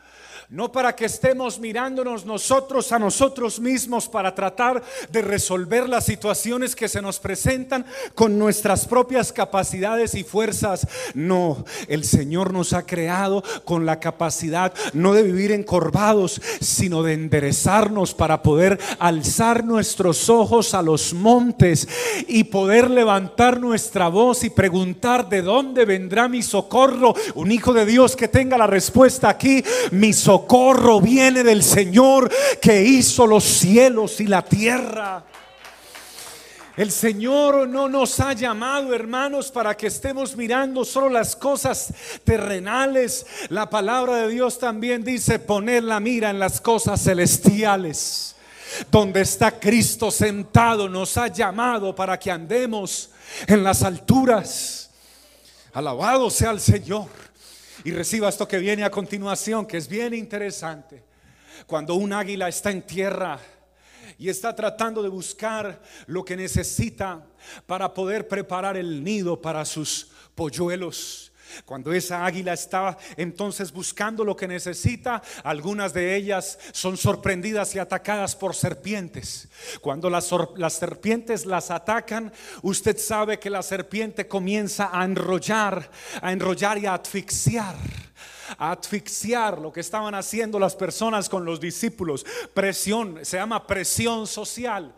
no 0.51 0.69
para 0.69 0.93
que 0.93 1.05
estemos 1.05 1.59
mirándonos 1.59 2.25
nosotros 2.25 2.91
a 2.91 2.99
nosotros 2.99 3.61
mismos 3.61 4.09
para 4.09 4.35
tratar 4.35 4.83
de 5.09 5.21
resolver 5.21 5.87
las 5.87 6.03
situaciones 6.03 6.75
que 6.75 6.89
se 6.89 7.01
nos 7.01 7.19
presentan 7.19 7.85
con 8.15 8.37
nuestras 8.37 8.85
propias 8.85 9.31
capacidades 9.31 10.13
y 10.13 10.25
fuerzas. 10.25 10.85
No, 11.13 11.63
el 11.87 12.03
Señor 12.03 12.51
nos 12.51 12.73
ha 12.73 12.85
creado 12.85 13.43
con 13.63 13.85
la 13.85 14.01
capacidad 14.01 14.73
no 14.91 15.13
de 15.13 15.23
vivir 15.23 15.53
encorvados, 15.53 16.41
sino 16.59 17.01
de 17.01 17.13
enderezarnos 17.13 18.13
para 18.13 18.43
poder 18.43 18.77
alzar 18.99 19.63
nuestros 19.63 20.29
ojos 20.29 20.73
a 20.73 20.81
los 20.81 21.13
montes 21.13 21.87
y 22.27 22.43
poder 22.43 22.91
levantar 22.91 23.61
nuestra 23.61 24.09
voz 24.09 24.43
y 24.43 24.49
preguntar 24.49 25.29
de 25.29 25.43
dónde 25.43 25.85
vendrá 25.85 26.27
mi 26.27 26.41
socorro. 26.41 27.13
Un 27.35 27.53
hijo 27.53 27.71
de 27.71 27.85
Dios 27.85 28.17
que 28.17 28.27
tenga 28.27 28.57
la 28.57 28.67
respuesta 28.67 29.29
aquí, 29.29 29.63
mi 29.91 30.11
socorro 30.11 30.40
viene 31.01 31.43
del 31.43 31.63
Señor 31.63 32.31
que 32.61 32.83
hizo 32.83 33.27
los 33.27 33.43
cielos 33.43 34.19
y 34.19 34.27
la 34.27 34.43
tierra. 34.43 35.25
El 36.77 36.89
Señor 36.91 37.67
no 37.67 37.89
nos 37.89 38.19
ha 38.21 38.33
llamado, 38.33 38.93
hermanos, 38.95 39.51
para 39.51 39.75
que 39.75 39.87
estemos 39.87 40.37
mirando 40.37 40.85
solo 40.85 41.09
las 41.09 41.35
cosas 41.35 41.93
terrenales. 42.23 43.25
La 43.49 43.69
palabra 43.69 44.17
de 44.17 44.29
Dios 44.29 44.57
también 44.57 45.03
dice 45.03 45.37
poner 45.37 45.83
la 45.83 45.99
mira 45.99 46.29
en 46.29 46.39
las 46.39 46.61
cosas 46.61 47.03
celestiales. 47.03 48.35
Donde 48.89 49.21
está 49.21 49.59
Cristo 49.59 50.09
sentado, 50.11 50.87
nos 50.87 51.17
ha 51.17 51.27
llamado 51.27 51.93
para 51.93 52.17
que 52.17 52.31
andemos 52.31 53.09
en 53.47 53.63
las 53.63 53.83
alturas. 53.83 54.89
Alabado 55.73 56.29
sea 56.29 56.51
el 56.51 56.61
Señor. 56.61 57.07
Y 57.83 57.91
reciba 57.91 58.29
esto 58.29 58.47
que 58.47 58.59
viene 58.59 58.83
a 58.83 58.91
continuación, 58.91 59.65
que 59.65 59.77
es 59.77 59.87
bien 59.87 60.13
interesante. 60.13 61.03
Cuando 61.65 61.95
un 61.95 62.13
águila 62.13 62.47
está 62.47 62.71
en 62.71 62.83
tierra, 62.83 63.39
y 64.21 64.29
está 64.29 64.55
tratando 64.55 65.01
de 65.01 65.09
buscar 65.09 65.81
lo 66.05 66.23
que 66.23 66.37
necesita 66.37 67.25
para 67.65 67.91
poder 67.91 68.27
preparar 68.27 68.77
el 68.77 69.03
nido 69.03 69.41
para 69.41 69.65
sus 69.65 70.11
polluelos. 70.35 71.30
Cuando 71.65 71.93
esa 71.93 72.25
águila 72.25 72.53
está 72.53 72.97
entonces 73.17 73.71
buscando 73.71 74.23
lo 74.23 74.35
que 74.35 74.47
necesita, 74.47 75.21
algunas 75.43 75.93
de 75.93 76.15
ellas 76.15 76.59
son 76.71 76.97
sorprendidas 76.97 77.75
y 77.75 77.79
atacadas 77.79 78.35
por 78.35 78.55
serpientes. 78.55 79.47
Cuando 79.81 80.09
las, 80.09 80.29
las, 80.55 80.73
serpientes 80.73 81.45
las 81.45 81.71
atacan, 81.71 82.31
usted 82.61 82.97
sabe 82.97 83.39
que 83.39 83.49
la 83.49 83.63
serpiente 83.63 84.27
comienza 84.27 84.89
a 84.91 85.05
enrollar, 85.05 85.89
a 86.21 86.31
enrollar 86.31 86.77
y 86.77 86.85
a 86.85 86.95
asfixiar 86.95 87.75
a 88.57 88.71
asfixiar 88.71 89.59
lo 89.59 89.71
que 89.71 89.79
estaban 89.79 90.15
haciendo 90.15 90.59
las 90.59 90.75
personas 90.75 91.29
con 91.29 91.45
los 91.45 91.59
discípulos. 91.59 92.25
Presión, 92.53 93.19
se 93.23 93.37
llama 93.37 93.65
presión 93.65 94.27
social, 94.27 94.93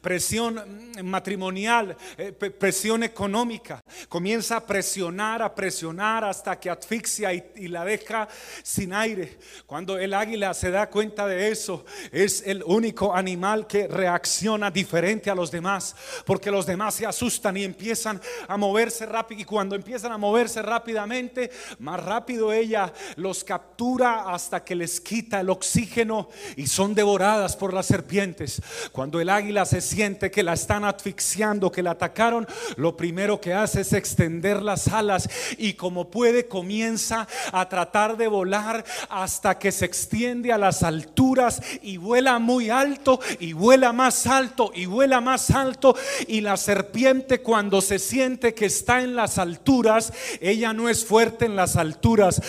presión 0.00 0.54
mm, 0.96 1.04
matrimonial, 1.04 1.96
eh, 2.16 2.32
presión 2.32 3.02
económica. 3.02 3.80
Comienza 4.08 4.56
a 4.56 4.66
presionar, 4.66 5.42
a 5.42 5.54
presionar 5.54 6.24
hasta 6.24 6.58
que 6.58 6.70
asfixia 6.70 7.32
y, 7.32 7.68
la 7.68 7.84
deja 7.84 8.28
sin 8.62 8.94
aire. 8.94 9.38
Cuando 9.66 9.98
el 9.98 10.14
águila 10.14 10.54
se 10.54 10.70
da 10.70 10.88
cuenta 10.88 11.26
de 11.26 11.50
eso, 11.50 11.84
es 12.10 12.42
el 12.46 12.62
único 12.64 13.14
animal 13.14 13.66
que 13.66 13.86
reacciona 13.86 14.70
diferente 14.70 15.30
a 15.30 15.34
los 15.34 15.50
demás, 15.50 15.94
porque 16.24 16.50
los 16.50 16.66
demás 16.66 16.94
se 16.94 17.06
asustan 17.06 17.56
y 17.56 17.64
empiezan 17.64 18.20
a 18.46 18.56
moverse 18.56 19.04
rápido. 19.06 19.40
Y 19.42 19.44
cuando 19.44 19.76
empiezan 19.76 20.12
a 20.12 20.18
moverse 20.18 20.62
rápidamente, 20.62 21.50
más 21.78 22.02
rápido 22.02 22.52
ella 22.52 22.92
los 23.16 23.44
captura 23.44 24.32
hasta 24.32 24.64
que 24.64 24.74
les 24.74 25.00
quita 25.00 25.40
el 25.40 25.50
oxígeno 25.50 26.28
y 26.56 26.66
son 26.66 26.94
devoradas 26.94 27.56
por 27.56 27.72
las 27.72 27.86
serpientes. 27.86 28.60
Cuando 28.92 29.20
el 29.20 29.28
águila 29.28 29.64
se 29.64 29.80
siente 29.80 30.30
que 30.30 30.42
la 30.42 30.54
están 30.54 30.84
asfixiando, 30.84 31.70
que 31.70 31.82
la 31.82 31.92
atacaron, 31.92 32.46
lo 32.76 32.96
primero 32.96 33.40
que 33.40 33.54
hace 33.54 33.82
es 33.82 33.92
extender 33.92 34.62
las 34.62 34.88
alas 34.88 35.28
y 35.56 35.74
como 35.74 36.10
puede 36.10 36.48
comienza 36.48 37.26
a 37.52 37.68
tratar 37.68 38.16
de 38.16 38.28
volar 38.28 38.84
hasta 39.08 39.58
que 39.58 39.72
se 39.72 39.84
extiende 39.84 40.52
a 40.52 40.58
las 40.58 40.82
alturas 40.82 41.62
y 41.82 41.96
vuela 41.96 42.38
muy 42.38 42.70
alto 42.70 43.20
y 43.38 43.52
vuela 43.52 43.92
más 43.92 44.26
alto 44.26 44.70
y 44.74 44.86
vuela 44.86 45.20
más 45.20 45.50
alto 45.50 45.96
y 46.26 46.40
la 46.40 46.56
serpiente 46.56 47.40
cuando 47.40 47.80
se 47.80 47.98
siente 47.98 48.54
que 48.54 48.66
está 48.66 49.02
en 49.02 49.14
las 49.16 49.38
alturas, 49.38 50.12
ella 50.40 50.72
no 50.72 50.88
es 50.88 51.04
fuerte 51.04 51.44
en 51.44 51.56
las 51.56 51.76
alturas 51.76 52.40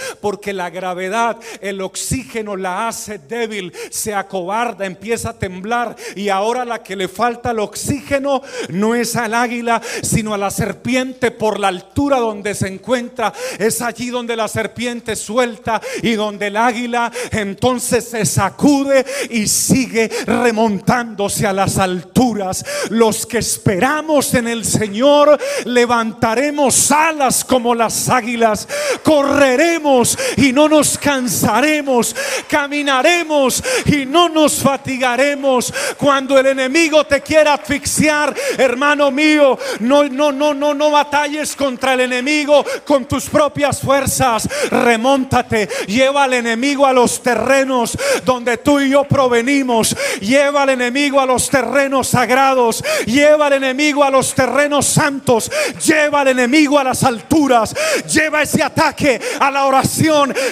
la 0.53 0.69
gravedad, 0.69 1.37
el 1.61 1.81
oxígeno 1.81 2.55
la 2.55 2.87
hace 2.87 3.19
débil, 3.19 3.73
se 3.91 4.13
acobarda, 4.13 4.85
empieza 4.85 5.29
a 5.31 5.39
temblar 5.39 5.95
y 6.15 6.29
ahora 6.29 6.65
la 6.65 6.81
que 6.83 6.95
le 6.95 7.07
falta 7.07 7.51
el 7.51 7.59
oxígeno 7.59 8.41
no 8.69 8.95
es 8.95 9.15
al 9.15 9.33
águila, 9.33 9.81
sino 10.01 10.33
a 10.33 10.37
la 10.37 10.51
serpiente 10.51 11.31
por 11.31 11.59
la 11.59 11.67
altura 11.67 12.17
donde 12.17 12.55
se 12.55 12.67
encuentra. 12.67 13.33
Es 13.57 13.81
allí 13.81 14.09
donde 14.09 14.35
la 14.35 14.47
serpiente 14.47 15.15
suelta 15.15 15.81
y 16.01 16.13
donde 16.13 16.47
el 16.47 16.57
águila 16.57 17.11
entonces 17.31 18.09
se 18.09 18.25
sacude 18.25 19.05
y 19.29 19.47
sigue 19.47 20.09
remontándose 20.25 21.45
a 21.45 21.53
las 21.53 21.77
alturas. 21.77 22.65
Los 22.89 23.25
que 23.25 23.39
esperamos 23.39 24.33
en 24.33 24.47
el 24.47 24.65
Señor 24.65 25.37
levantaremos 25.65 26.91
alas 26.91 27.43
como 27.43 27.75
las 27.75 28.09
águilas, 28.09 28.67
correremos 29.03 30.17
y 30.37 30.51
no 30.51 30.67
nos 30.67 30.97
cansaremos, 30.97 32.15
caminaremos 32.47 33.63
y 33.85 34.05
no 34.05 34.29
nos 34.29 34.61
fatigaremos. 34.61 35.73
Cuando 35.97 36.37
el 36.37 36.47
enemigo 36.47 37.05
te 37.05 37.21
quiera 37.21 37.53
asfixiar, 37.53 38.33
hermano 38.57 39.11
mío, 39.11 39.57
no, 39.79 40.03
no, 40.05 40.31
no, 40.31 40.53
no, 40.53 40.73
no 40.73 40.91
batalles 40.91 41.55
contra 41.55 41.93
el 41.93 42.01
enemigo 42.01 42.65
con 42.85 43.05
tus 43.05 43.29
propias 43.29 43.81
fuerzas. 43.81 44.47
Remóntate, 44.69 45.67
lleva 45.87 46.23
al 46.23 46.33
enemigo 46.33 46.85
a 46.85 46.93
los 46.93 47.21
terrenos 47.21 47.97
donde 48.25 48.57
tú 48.57 48.79
y 48.79 48.89
yo 48.89 49.03
provenimos. 49.03 49.95
Lleva 50.19 50.63
al 50.63 50.69
enemigo 50.69 51.19
a 51.19 51.25
los 51.25 51.49
terrenos 51.49 52.07
sagrados. 52.07 52.83
Lleva 53.05 53.47
al 53.47 53.53
enemigo 53.53 54.03
a 54.03 54.09
los 54.09 54.33
terrenos 54.33 54.85
santos. 54.85 55.51
Lleva 55.85 56.21
al 56.21 56.29
enemigo 56.29 56.79
a 56.79 56.83
las 56.83 57.03
alturas. 57.03 57.75
Lleva 58.11 58.41
ese 58.41 58.63
ataque 58.63 59.19
a 59.39 59.51
la 59.51 59.65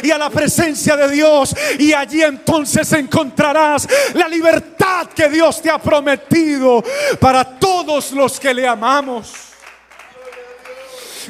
y 0.04 0.12
a 0.12 0.17
la 0.17 0.30
presencia 0.30 0.96
de 0.96 1.10
Dios. 1.10 1.56
Y 1.80 1.93
allí 1.93 2.22
entonces 2.22 2.91
encontrarás 2.93 3.88
la 4.13 4.28
libertad 4.28 5.08
que 5.08 5.30
Dios 5.30 5.62
te 5.62 5.70
ha 5.70 5.80
prometido 5.80 6.84
para 7.20 7.43
todos 7.43 8.12
los 8.12 8.39
que 8.39 8.54
le 8.54 8.67
amamos. 8.67 9.34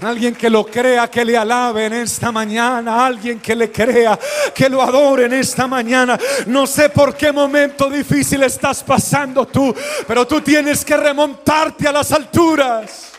Alguien 0.01 0.35
que 0.35 0.49
lo 0.49 0.65
crea, 0.65 1.09
que 1.09 1.25
le 1.25 1.35
alabe 1.35 1.85
en 1.85 1.93
esta 1.93 2.31
mañana. 2.31 3.05
Alguien 3.05 3.39
que 3.39 3.55
le 3.55 3.71
crea, 3.71 4.17
que 4.53 4.69
lo 4.69 4.81
adore 4.81 5.25
en 5.25 5.33
esta 5.33 5.67
mañana. 5.67 6.19
No 6.45 6.67
sé 6.67 6.89
por 6.89 7.15
qué 7.15 7.31
momento 7.31 7.89
difícil 7.89 8.43
estás 8.43 8.83
pasando 8.83 9.47
tú, 9.47 9.73
pero 10.07 10.27
tú 10.27 10.41
tienes 10.41 10.85
que 10.85 10.95
remontarte 10.95 11.87
a 11.87 11.91
las 11.91 12.11
alturas. 12.11 13.16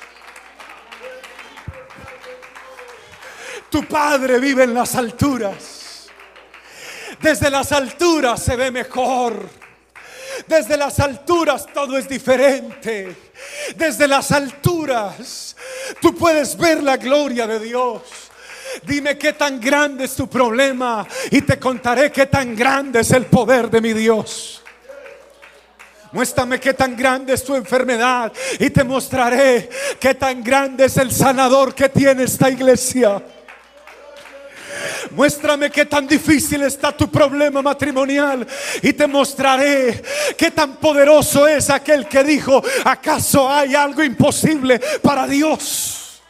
Tu 3.71 3.85
Padre 3.87 4.39
vive 4.39 4.65
en 4.65 4.75
las 4.75 4.95
alturas. 4.95 6.09
Desde 7.21 7.51
las 7.51 7.73
alturas 7.73 8.43
se 8.43 8.57
ve 8.57 8.71
mejor. 8.71 9.49
Desde 10.47 10.77
las 10.77 11.01
alturas 11.01 11.67
todo 11.73 11.99
es 11.99 12.09
diferente. 12.09 13.15
Desde 13.77 14.07
las 14.07 14.31
alturas 14.31 15.57
tú 16.01 16.15
puedes 16.15 16.57
ver 16.57 16.83
la 16.83 16.97
gloria 16.97 17.47
de 17.47 17.61
Dios. 17.61 18.03
Dime 18.85 19.19
qué 19.19 19.33
tan 19.33 19.61
grande 19.61 20.05
es 20.05 20.15
tu 20.15 20.29
problema 20.29 21.07
y 21.31 21.43
te 21.43 21.59
contaré 21.59 22.13
qué 22.13 22.27
tan 22.27 22.55
grande 22.55 23.01
es 23.01 23.11
el 23.11 23.27
poder 23.27 23.71
de 23.71 23.81
mi 23.81 23.93
Dios. 23.93 24.63
Muéstrame 26.13 26.59
qué 26.59 26.73
tan 26.73 26.97
grande 26.97 27.35
es 27.35 27.45
tu 27.45 27.55
enfermedad 27.55 28.33
y 28.59 28.71
te 28.71 28.85
mostraré 28.85 29.69
qué 30.01 30.15
tan 30.15 30.43
grande 30.43 30.87
es 30.87 30.97
el 30.97 31.13
sanador 31.13 31.75
que 31.75 31.89
tiene 31.89 32.23
esta 32.23 32.49
iglesia. 32.49 33.23
Muéstrame 35.11 35.71
qué 35.71 35.85
tan 35.85 36.07
difícil 36.07 36.63
está 36.63 36.97
tu 36.97 37.11
problema 37.11 37.63
matrimonial 37.63 38.47
y 38.83 38.93
te 38.93 39.07
mostraré 39.07 40.03
qué 40.37 40.51
tan 40.51 40.77
poderoso 40.77 41.47
es 41.49 41.71
aquel 41.71 42.07
que 42.07 42.23
dijo, 42.25 42.63
¿acaso 42.85 43.49
hay 43.49 43.75
algo 43.75 44.03
imposible 44.03 44.81
para 45.03 45.27
Dios? 45.27 46.21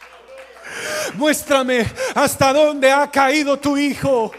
Muéstrame 1.15 1.85
hasta 2.15 2.53
dónde 2.53 2.91
ha 2.91 3.09
caído 3.11 3.57
tu 3.57 3.77
hijo 3.77 4.31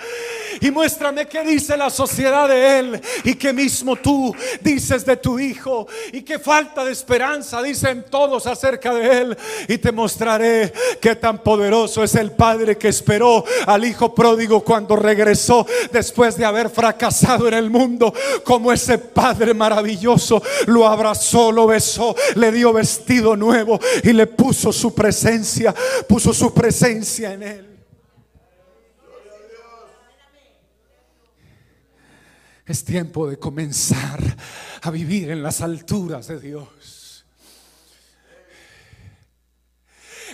Y 0.60 0.70
muéstrame 0.70 1.26
qué 1.26 1.42
dice 1.42 1.76
la 1.76 1.88
sociedad 1.88 2.48
de 2.48 2.78
Él 2.78 3.00
y 3.24 3.34
qué 3.34 3.52
mismo 3.52 3.96
tú 3.96 4.34
dices 4.60 5.06
de 5.06 5.16
tu 5.16 5.38
Hijo 5.38 5.86
y 6.12 6.22
qué 6.22 6.38
falta 6.38 6.84
de 6.84 6.92
esperanza 6.92 7.62
dicen 7.62 8.04
todos 8.10 8.46
acerca 8.46 8.92
de 8.92 9.22
Él. 9.22 9.38
Y 9.68 9.78
te 9.78 9.90
mostraré 9.90 10.72
qué 11.00 11.16
tan 11.16 11.38
poderoso 11.42 12.04
es 12.04 12.14
el 12.14 12.32
Padre 12.32 12.76
que 12.76 12.88
esperó 12.88 13.44
al 13.66 13.84
Hijo 13.84 14.14
pródigo 14.14 14.62
cuando 14.62 14.96
regresó 14.96 15.66
después 15.92 16.36
de 16.36 16.44
haber 16.44 16.68
fracasado 16.68 17.48
en 17.48 17.54
el 17.54 17.70
mundo. 17.70 18.12
Como 18.44 18.72
ese 18.72 18.98
Padre 18.98 19.54
maravilloso 19.54 20.42
lo 20.66 20.86
abrazó, 20.86 21.52
lo 21.52 21.66
besó, 21.66 22.14
le 22.34 22.52
dio 22.52 22.72
vestido 22.72 23.34
nuevo 23.34 23.80
y 24.02 24.12
le 24.12 24.26
puso 24.26 24.72
su 24.72 24.94
presencia, 24.94 25.74
puso 26.06 26.34
su 26.34 26.52
presencia 26.52 27.32
en 27.32 27.42
Él. 27.42 27.69
Es 32.70 32.84
tiempo 32.84 33.28
de 33.28 33.36
comenzar 33.36 34.20
a 34.82 34.90
vivir 34.92 35.28
en 35.32 35.42
las 35.42 35.60
alturas 35.60 36.28
de 36.28 36.38
Dios. 36.38 37.24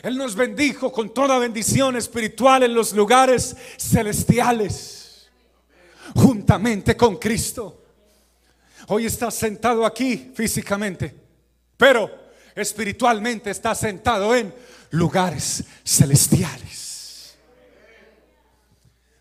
Él 0.03 0.19
nos 0.19 0.35
bendijo 0.35 0.93
con 0.93 1.15
toda 1.15 1.39
bendición 1.39 1.97
espiritual 1.97 2.65
en 2.65 2.75
los 2.75 2.93
lugares 2.93 3.57
celestiales, 3.79 5.31
juntamente 6.15 6.95
con 6.95 7.17
Cristo. 7.17 7.83
Hoy 8.89 9.07
está 9.07 9.31
sentado 9.31 9.87
aquí 9.87 10.31
físicamente, 10.35 11.19
pero 11.79 12.11
espiritualmente 12.55 13.51
está 13.51 13.75
sentado 13.75 14.37
en 14.37 14.53
lugares 14.91 15.65
celestiales. 15.83 17.35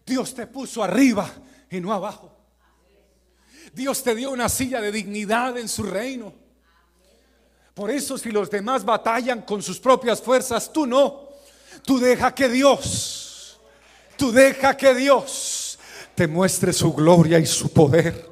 Dios 0.05 0.35
te 0.35 0.47
puso 0.47 0.83
arriba 0.83 1.33
y 1.71 1.79
no 1.79 1.93
abajo. 1.93 2.34
Dios 3.75 4.01
te 4.01 4.15
dio 4.15 4.31
una 4.31 4.47
silla 4.47 4.79
de 4.79 4.89
dignidad 4.89 5.57
en 5.57 5.67
su 5.67 5.83
reino. 5.83 6.33
Por 7.73 7.91
eso 7.91 8.17
si 8.17 8.31
los 8.31 8.49
demás 8.49 8.85
batallan 8.85 9.41
con 9.41 9.61
sus 9.61 9.79
propias 9.79 10.21
fuerzas, 10.21 10.71
tú 10.71 10.87
no. 10.87 11.27
Tú 11.83 11.99
deja 11.99 12.33
que 12.33 12.47
Dios, 12.47 13.59
tú 14.15 14.31
deja 14.31 14.77
que 14.77 14.95
Dios 14.95 15.77
te 16.15 16.25
muestre 16.25 16.71
su 16.71 16.93
gloria 16.93 17.37
y 17.37 17.45
su 17.45 17.69
poder. 17.73 18.29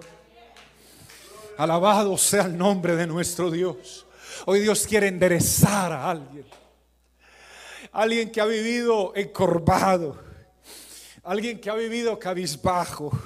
Alabado 1.58 2.17
sea 2.17 2.43
el 2.43 2.58
nombre 2.58 2.95
de 2.95 3.06
nuestro 3.06 3.51
Dios. 3.51 4.06
Hoy 4.45 4.62
Dios 4.62 4.88
quiere 4.88 5.10
enderezar 5.10 5.91
a 5.91 6.10
alguien. 6.10 6.45
Alguien 7.91 8.32
que 8.32 8.39
ha 8.39 8.45
vivido 8.45 9.12
encorvado 9.13 10.17
Alguien 11.25 11.57
que 11.62 11.69
ha 11.69 11.75
vivido 11.75 12.19
cabizbajo. 12.19 13.17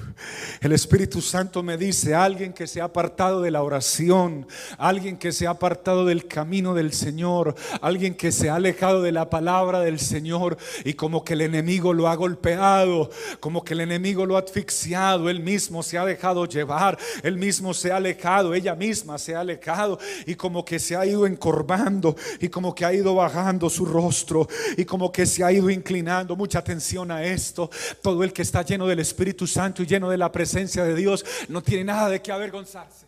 El 0.61 0.71
Espíritu 0.71 1.19
Santo 1.19 1.63
me 1.63 1.77
dice, 1.77 2.13
alguien 2.13 2.53
que 2.53 2.67
se 2.67 2.79
ha 2.79 2.83
apartado 2.83 3.41
de 3.41 3.49
la 3.49 3.63
oración, 3.63 4.45
alguien 4.77 5.17
que 5.17 5.31
se 5.31 5.47
ha 5.47 5.51
apartado 5.51 6.05
del 6.05 6.27
camino 6.27 6.75
del 6.75 6.93
Señor, 6.93 7.55
alguien 7.81 8.13
que 8.13 8.31
se 8.31 8.49
ha 8.49 8.55
alejado 8.55 9.01
de 9.01 9.11
la 9.11 9.31
palabra 9.31 9.79
del 9.79 9.99
Señor 9.99 10.57
y 10.85 10.93
como 10.93 11.23
que 11.23 11.33
el 11.33 11.41
enemigo 11.41 11.91
lo 11.91 12.07
ha 12.07 12.15
golpeado, 12.15 13.09
como 13.39 13.63
que 13.63 13.73
el 13.73 13.81
enemigo 13.81 14.27
lo 14.27 14.35
ha 14.35 14.41
asfixiado, 14.41 15.27
él 15.27 15.39
mismo 15.39 15.81
se 15.81 15.97
ha 15.97 16.05
dejado 16.05 16.45
llevar, 16.45 16.99
él 17.23 17.37
mismo 17.37 17.73
se 17.73 17.91
ha 17.91 17.97
alejado, 17.97 18.53
ella 18.53 18.75
misma 18.75 19.17
se 19.17 19.35
ha 19.35 19.39
alejado 19.39 19.97
y 20.27 20.35
como 20.35 20.63
que 20.63 20.77
se 20.77 20.95
ha 20.95 21.03
ido 21.03 21.25
encorvando 21.25 22.15
y 22.39 22.49
como 22.49 22.75
que 22.75 22.85
ha 22.85 22.93
ido 22.93 23.15
bajando 23.15 23.71
su 23.71 23.85
rostro 23.85 24.47
y 24.77 24.85
como 24.85 25.11
que 25.11 25.25
se 25.25 25.43
ha 25.43 25.51
ido 25.51 25.71
inclinando. 25.71 26.35
Mucha 26.35 26.59
atención 26.59 27.09
a 27.09 27.23
esto 27.23 27.71
todo 28.01 28.23
el 28.23 28.33
que 28.33 28.41
está 28.41 28.61
lleno 28.61 28.87
del 28.87 28.99
Espíritu 28.99 29.47
Santo 29.47 29.83
y 29.83 29.85
lleno 29.85 30.09
de 30.09 30.17
la 30.17 30.31
presencia 30.31 30.83
de 30.83 30.95
Dios 30.95 31.25
no 31.47 31.61
tiene 31.61 31.85
nada 31.85 32.09
de 32.09 32.21
qué 32.21 32.31
avergonzarse. 32.31 33.05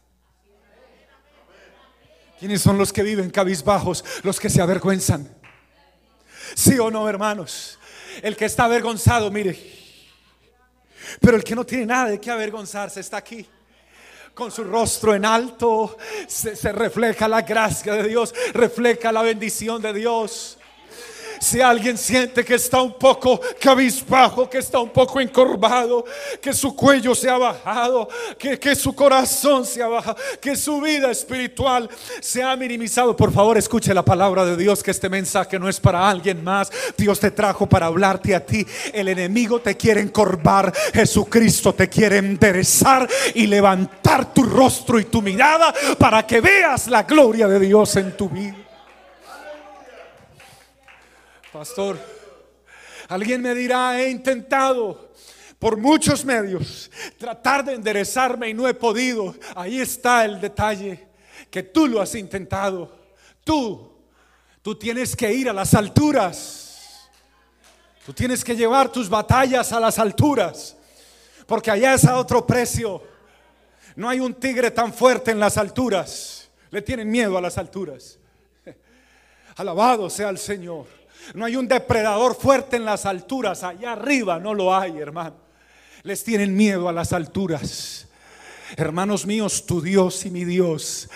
¿Quiénes 2.40 2.62
son 2.62 2.78
los 2.78 2.94
que 2.94 3.04
viven 3.04 3.30
cabizbajos? 3.30 4.06
Los 4.24 4.40
que 4.40 4.50
se 4.50 4.62
avergüenzan. 4.62 5.30
¿Sí 6.56 6.80
o 6.80 6.90
no, 6.90 7.08
hermanos? 7.10 7.78
El 8.22 8.36
que 8.36 8.46
está 8.46 8.64
avergonzado, 8.64 9.30
mire. 9.30 9.60
Pero 11.20 11.36
el 11.36 11.44
que 11.44 11.56
no 11.56 11.66
tiene 11.66 11.86
nada 11.86 12.10
de 12.10 12.20
qué 12.20 12.32
avergonzarse 12.32 13.00
está 13.00 13.18
aquí 13.18 13.48
con 14.34 14.52
su 14.52 14.64
rostro 14.64 15.14
en 15.14 15.26
alto, 15.26 15.98
se, 16.26 16.56
se, 16.56 16.72
refleja 16.72 17.28
la 17.28 17.42
gracia 17.42 17.94
de 17.96 18.08
Dios, 18.08 18.34
refleja 18.54 19.12
la 19.12 19.22
bendición 19.22 19.82
de 19.82 19.92
Dios. 19.92 20.59
Si 21.40 21.62
alguien 21.62 21.98
siente 21.98 22.44
que 22.44 22.56
está 22.56 22.82
un 22.82 22.94
poco 22.94 23.40
cabizbajo, 23.60 24.50
que 24.50 24.58
está 24.58 24.80
un 24.80 24.90
poco 24.90 25.20
encorvado, 25.22 26.06
que 26.42 26.54
su 26.54 26.76
cuello 26.76 27.16
se 27.16 27.30
ha 27.30 27.38
bajado, 27.38 28.08
que, 28.38 28.60
que 28.60 28.76
su 28.76 28.94
corazón 28.94 29.66
se 29.66 29.82
ha 29.82 29.88
bajado, 29.88 30.18
que 30.42 30.56
su 30.56 30.82
vida 30.82 31.12
espiritual 31.12 31.90
se 32.20 32.44
ha 32.44 32.56
minimizado, 32.56 33.16
por 33.16 33.32
favor 33.32 33.58
escuche 33.58 33.94
la 33.94 34.04
palabra 34.04 34.46
de 34.46 34.58
Dios, 34.58 34.84
que 34.84 34.92
este 34.92 35.10
mensaje 35.10 35.60
no 35.60 35.70
es 35.70 35.80
para 35.80 36.10
alguien 36.10 36.44
más. 36.44 36.72
Dios 36.98 37.20
te 37.20 37.32
trajo 37.32 37.68
para 37.68 37.88
hablarte 37.88 38.36
a 38.36 38.46
ti. 38.46 38.66
El 38.94 39.08
enemigo 39.08 39.60
te 39.60 39.78
quiere 39.78 40.02
encorvar, 40.02 40.74
Jesucristo 40.94 41.74
te 41.74 41.90
quiere 41.90 42.18
enderezar 42.18 43.08
y 43.34 43.48
levantar 43.48 44.34
tu 44.34 44.44
rostro 44.44 45.00
y 45.00 45.06
tu 45.06 45.22
mirada 45.22 45.74
para 45.98 46.26
que 46.26 46.42
veas 46.42 46.88
la 46.88 47.04
gloria 47.04 47.48
de 47.48 47.60
Dios 47.60 47.96
en 47.96 48.16
tu 48.16 48.30
vida. 48.30 48.69
Pastor, 51.52 51.98
alguien 53.08 53.42
me 53.42 53.56
dirá, 53.56 54.00
he 54.00 54.10
intentado 54.10 55.10
por 55.58 55.78
muchos 55.78 56.24
medios 56.24 56.92
tratar 57.18 57.66
de 57.66 57.74
enderezarme 57.74 58.50
y 58.50 58.54
no 58.54 58.68
he 58.68 58.74
podido. 58.76 59.36
Ahí 59.56 59.82
está 59.82 60.26
el 60.26 60.40
detalle, 60.40 61.08
que 61.50 61.64
tú 61.64 61.88
lo 61.88 62.02
has 62.02 62.14
intentado. 62.14 62.96
Tú, 63.44 63.92
tú 64.62 64.76
tienes 64.76 65.16
que 65.16 65.34
ir 65.34 65.50
a 65.50 65.54
las 65.54 65.74
alturas. 65.74 67.10
Tú 68.06 68.14
tienes 68.14 68.44
que 68.44 68.56
llevar 68.56 68.92
tus 68.92 69.10
batallas 69.10 69.72
a 69.72 69.80
las 69.80 69.98
alturas, 69.98 70.78
porque 71.48 71.72
allá 71.72 71.96
es 71.96 72.06
a 72.06 72.18
otro 72.18 72.46
precio. 72.46 73.02
No 73.96 74.08
hay 74.08 74.20
un 74.20 74.36
tigre 74.36 74.70
tan 74.70 74.94
fuerte 74.94 75.32
en 75.32 75.40
las 75.40 75.58
alturas. 75.58 76.48
Le 76.70 76.84
tienen 76.84 77.10
miedo 77.10 77.36
a 77.40 77.42
las 77.42 77.58
alturas. 77.58 78.20
Alabado 79.56 80.12
sea 80.12 80.30
el 80.30 80.38
Señor. 80.38 80.99
No 81.34 81.46
hay 81.46 81.56
un 81.56 81.68
depredador 81.68 82.36
fuerte 82.36 82.76
en 82.76 82.86
las 82.86 83.06
alturas. 83.06 83.64
Allá 83.64 83.94
arriba 83.94 84.40
no 84.40 84.54
lo 84.54 84.76
hay, 84.76 85.00
hermano. 85.00 85.36
Les 86.04 86.24
tienen 86.24 86.56
miedo 86.56 86.90
a 86.90 86.94
las 86.94 87.14
alturas. 87.14 88.09
Hermanos 88.78 89.26
míos, 89.26 89.66
tu 89.66 89.82
Dios 89.82 90.26
y 90.26 90.30
mi 90.30 90.46
Dios, 90.46 91.10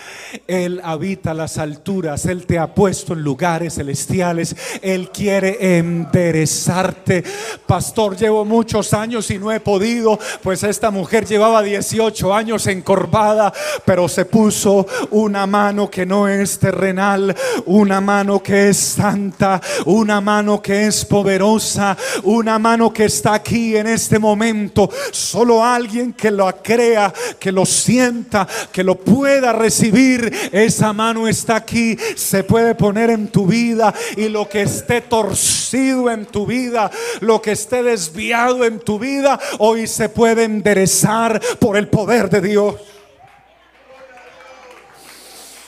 Él 0.47 0.81
habita 0.83 1.33
las 1.35 1.59
alturas, 1.59 2.25
Él 2.25 2.47
te 2.47 2.57
ha 2.57 2.73
puesto 2.73 3.13
en 3.13 3.21
lugares 3.21 3.75
celestiales, 3.75 4.55
Él 4.81 5.11
quiere 5.11 5.77
enderezarte. 5.77 7.23
Pastor, 7.67 8.17
llevo 8.17 8.43
muchos 8.43 8.93
años 8.93 9.29
y 9.29 9.37
no 9.37 9.51
he 9.51 9.59
podido, 9.59 10.19
pues 10.41 10.63
esta 10.63 10.89
mujer 10.89 11.25
llevaba 11.25 11.61
18 11.61 12.33
años 12.33 12.65
encorvada, 12.65 13.53
pero 13.85 14.09
se 14.09 14.25
puso 14.25 14.87
una 15.11 15.45
mano 15.45 15.91
que 15.91 16.07
no 16.07 16.27
es 16.27 16.57
terrenal, 16.57 17.35
una 17.65 18.01
mano 18.01 18.41
que 18.41 18.69
es 18.69 18.77
santa, 18.77 19.61
una 19.85 20.21
mano 20.21 20.59
que 20.61 20.87
es 20.87 21.05
poderosa, 21.05 21.95
una 22.23 22.57
mano 22.57 22.91
que 22.91 23.05
está 23.05 23.35
aquí 23.35 23.77
en 23.77 23.87
este 23.87 24.17
momento. 24.17 24.89
Solo 25.11 25.63
alguien 25.63 26.13
que 26.13 26.31
lo 26.31 26.51
crea 26.63 27.13
que 27.43 27.51
lo 27.51 27.65
sienta, 27.65 28.47
que 28.71 28.85
lo 28.85 28.95
pueda 28.95 29.51
recibir. 29.51 30.33
Esa 30.53 30.93
mano 30.93 31.27
está 31.27 31.57
aquí, 31.57 31.97
se 32.15 32.45
puede 32.45 32.73
poner 32.73 33.09
en 33.09 33.27
tu 33.27 33.45
vida 33.45 33.93
y 34.15 34.29
lo 34.29 34.47
que 34.47 34.61
esté 34.61 35.01
torcido 35.01 36.09
en 36.09 36.25
tu 36.25 36.45
vida, 36.45 36.89
lo 37.19 37.41
que 37.41 37.51
esté 37.51 37.83
desviado 37.83 38.63
en 38.63 38.79
tu 38.79 38.97
vida, 38.97 39.37
hoy 39.59 39.87
se 39.87 40.07
puede 40.07 40.45
enderezar 40.45 41.41
por 41.59 41.75
el 41.75 41.89
poder 41.89 42.29
de 42.29 42.39
Dios. 42.39 42.75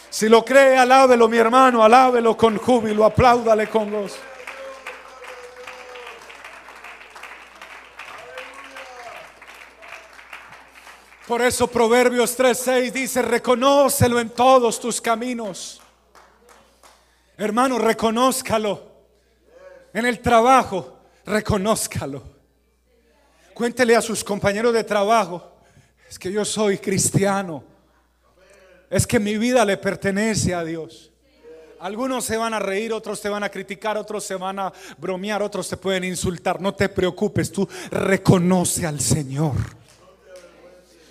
Si 0.10 0.30
lo 0.30 0.46
cree, 0.46 0.78
alábelo 0.78 1.28
mi 1.28 1.36
hermano, 1.36 1.84
alábelo 1.84 2.38
con 2.38 2.56
júbilo, 2.56 3.04
apláudale 3.04 3.68
con 3.68 3.92
gozo. 3.92 4.16
Por 11.28 11.42
eso 11.42 11.68
Proverbios 11.68 12.38
3:6 12.38 12.92
dice, 12.92 13.22
reconócelo 13.24 14.20
en 14.20 14.30
todos 14.30 14.80
tus 14.80 15.02
caminos. 15.02 15.82
Hermano, 17.38 17.80
reconózcalo. 17.80 18.92
En 19.92 20.06
el 20.06 20.20
trabajo, 20.20 21.00
reconózcalo. 21.26 22.22
Cuéntele 23.56 23.96
a 23.96 24.02
sus 24.02 24.24
compañeros 24.24 24.74
de 24.74 24.84
trabajo, 24.84 25.56
es 26.08 26.20
que 26.20 26.32
yo 26.32 26.46
soy 26.46 26.78
cristiano. 26.78 27.64
Es 28.90 29.08
que 29.08 29.20
mi 29.20 29.38
vida 29.38 29.66
le 29.66 29.78
pertenece 29.78 30.54
a 30.54 30.64
Dios. 30.64 31.12
Algunos 31.80 32.26
se 32.26 32.38
van 32.38 32.54
a 32.54 32.60
reír, 32.60 32.94
otros 32.94 33.20
te 33.20 33.30
van 33.30 33.44
a 33.44 33.50
criticar, 33.50 33.98
otros 33.98 34.24
se 34.24 34.36
van 34.36 34.60
a 34.60 34.72
bromear, 34.98 35.42
otros 35.42 35.68
te 35.68 35.78
pueden 35.78 36.04
insultar. 36.04 36.62
No 36.62 36.74
te 36.76 36.88
preocupes, 36.88 37.52
tú 37.52 37.68
reconoce 37.90 38.86
al 38.86 39.00
Señor. 39.00 39.56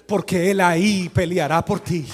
Porque 0.07 0.51
Él 0.51 0.61
ahí 0.61 1.09
peleará 1.09 1.65
por 1.65 1.81
ti. 1.81 2.07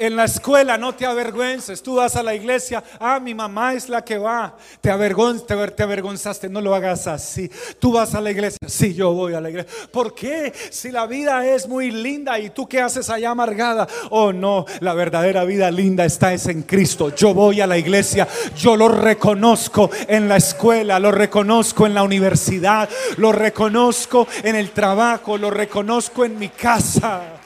En 0.00 0.16
la 0.16 0.24
escuela 0.24 0.78
no 0.78 0.94
te 0.94 1.04
avergüences. 1.04 1.82
Tú 1.82 1.96
vas 1.96 2.16
a 2.16 2.22
la 2.22 2.34
iglesia. 2.34 2.82
Ah, 2.98 3.20
mi 3.20 3.34
mamá 3.34 3.74
es 3.74 3.86
la 3.86 4.02
que 4.02 4.16
va. 4.16 4.56
Te, 4.80 4.90
avergon 4.90 5.44
te, 5.46 5.54
te 5.72 5.82
avergonzaste. 5.82 6.48
No 6.48 6.62
lo 6.62 6.74
hagas 6.74 7.06
así. 7.06 7.50
Tú 7.78 7.92
vas 7.92 8.14
a 8.14 8.20
la 8.22 8.30
iglesia. 8.30 8.58
Sí, 8.66 8.94
yo 8.94 9.12
voy 9.12 9.34
a 9.34 9.42
la 9.42 9.50
iglesia. 9.50 9.70
¿Por 9.92 10.14
qué? 10.14 10.54
Si 10.70 10.90
la 10.90 11.06
vida 11.06 11.44
es 11.44 11.68
muy 11.68 11.90
linda 11.90 12.38
y 12.38 12.48
tú 12.48 12.66
qué 12.66 12.80
haces 12.80 13.10
allá 13.10 13.28
amargada. 13.28 13.86
Oh, 14.08 14.32
no. 14.32 14.64
La 14.80 14.94
verdadera 14.94 15.44
vida 15.44 15.70
linda 15.70 16.06
está 16.06 16.32
es 16.32 16.46
en 16.46 16.62
Cristo. 16.62 17.14
Yo 17.14 17.34
voy 17.34 17.60
a 17.60 17.66
la 17.66 17.76
iglesia. 17.76 18.26
Yo 18.56 18.76
lo 18.76 18.88
reconozco 18.88 19.90
en 20.08 20.30
la 20.30 20.38
escuela. 20.38 20.98
Lo 20.98 21.12
reconozco 21.12 21.84
en 21.84 21.92
la 21.92 22.04
universidad. 22.04 22.88
Lo 23.18 23.32
reconozco 23.32 24.26
en 24.44 24.56
el 24.56 24.70
trabajo. 24.70 25.36
Lo 25.36 25.50
reconozco 25.50 26.24
en 26.24 26.38
mi 26.38 26.48
casa. 26.48 27.39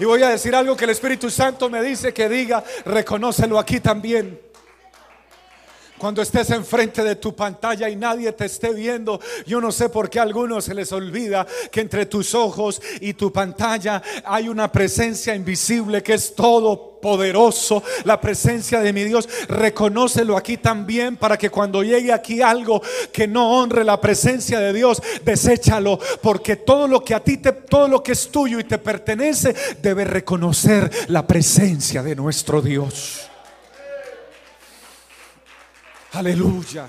Y 0.00 0.06
voy 0.06 0.22
a 0.22 0.30
decir 0.30 0.54
algo 0.54 0.74
que 0.78 0.84
el 0.84 0.92
Espíritu 0.92 1.28
Santo 1.28 1.68
me 1.68 1.82
dice 1.82 2.14
que 2.14 2.26
diga, 2.26 2.64
reconócelo 2.86 3.58
aquí 3.58 3.80
también. 3.80 4.40
Cuando 6.00 6.22
estés 6.22 6.48
enfrente 6.48 7.04
de 7.04 7.16
tu 7.16 7.36
pantalla 7.36 7.86
y 7.90 7.94
nadie 7.94 8.32
te 8.32 8.46
esté 8.46 8.72
viendo, 8.72 9.20
yo 9.46 9.60
no 9.60 9.70
sé 9.70 9.90
por 9.90 10.08
qué 10.08 10.18
a 10.18 10.22
algunos 10.22 10.64
se 10.64 10.72
les 10.72 10.90
olvida 10.92 11.46
que 11.70 11.82
entre 11.82 12.06
tus 12.06 12.34
ojos 12.34 12.80
y 13.02 13.12
tu 13.12 13.30
pantalla 13.30 14.02
hay 14.24 14.48
una 14.48 14.72
presencia 14.72 15.34
invisible 15.34 16.02
que 16.02 16.14
es 16.14 16.34
todo 16.34 16.98
poderoso, 17.02 17.82
la 18.04 18.18
presencia 18.18 18.80
de 18.80 18.94
mi 18.94 19.04
Dios. 19.04 19.28
Reconócelo 19.46 20.38
aquí 20.38 20.56
también 20.56 21.18
para 21.18 21.36
que 21.36 21.50
cuando 21.50 21.82
llegue 21.82 22.14
aquí 22.14 22.40
algo 22.40 22.80
que 23.12 23.28
no 23.28 23.60
honre 23.60 23.84
la 23.84 24.00
presencia 24.00 24.58
de 24.58 24.72
Dios, 24.72 25.02
deséchalo, 25.22 25.98
porque 26.22 26.56
todo 26.56 26.88
lo 26.88 27.04
que 27.04 27.14
a 27.14 27.20
ti 27.20 27.36
te 27.36 27.52
todo 27.52 27.88
lo 27.88 28.02
que 28.02 28.12
es 28.12 28.30
tuyo 28.30 28.58
y 28.58 28.64
te 28.64 28.78
pertenece 28.78 29.54
debe 29.82 30.06
reconocer 30.06 30.90
la 31.08 31.26
presencia 31.26 32.02
de 32.02 32.16
nuestro 32.16 32.62
Dios. 32.62 33.29
Aleluya. 36.12 36.88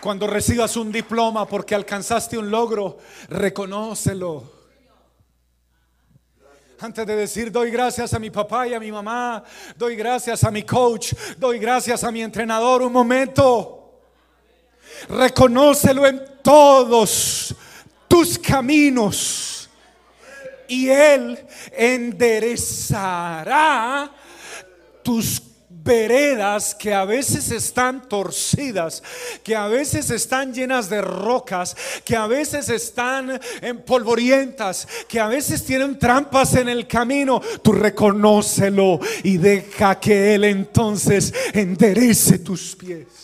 Cuando 0.00 0.26
recibas 0.26 0.78
un 0.78 0.90
diploma 0.90 1.46
porque 1.46 1.74
alcanzaste 1.74 2.38
un 2.38 2.50
logro, 2.50 2.96
reconócelo. 3.28 4.58
Antes 6.78 7.06
de 7.06 7.14
decir, 7.14 7.52
doy 7.52 7.70
gracias 7.70 8.14
a 8.14 8.18
mi 8.18 8.30
papá 8.30 8.66
y 8.66 8.72
a 8.72 8.80
mi 8.80 8.90
mamá, 8.90 9.44
doy 9.76 9.96
gracias 9.96 10.42
a 10.44 10.50
mi 10.50 10.62
coach, 10.62 11.12
doy 11.36 11.58
gracias 11.58 12.02
a 12.02 12.10
mi 12.10 12.22
entrenador, 12.22 12.80
un 12.80 12.94
momento. 12.94 14.00
Reconócelo 15.10 16.06
en 16.06 16.24
todos 16.42 17.54
tus 18.08 18.38
caminos 18.38 19.68
y 20.66 20.88
Él 20.88 21.38
enderezará 21.72 24.10
tus 25.02 25.49
veredas 25.82 26.74
que 26.74 26.94
a 26.94 27.04
veces 27.04 27.50
están 27.50 28.08
torcidas, 28.08 29.02
que 29.42 29.54
a 29.54 29.66
veces 29.68 30.10
están 30.10 30.52
llenas 30.52 30.88
de 30.88 31.00
rocas, 31.00 31.76
que 32.04 32.16
a 32.16 32.26
veces 32.26 32.68
están 32.68 33.40
en 33.60 33.82
polvorientas, 33.82 34.86
que 35.08 35.20
a 35.20 35.28
veces 35.28 35.64
tienen 35.64 35.98
trampas 35.98 36.54
en 36.54 36.68
el 36.68 36.86
camino, 36.86 37.40
tú 37.62 37.72
reconócelo 37.72 39.00
y 39.22 39.36
deja 39.36 39.98
que 39.98 40.34
Él 40.34 40.44
entonces 40.44 41.32
enderece 41.52 42.38
tus 42.38 42.76
pies 42.76 43.19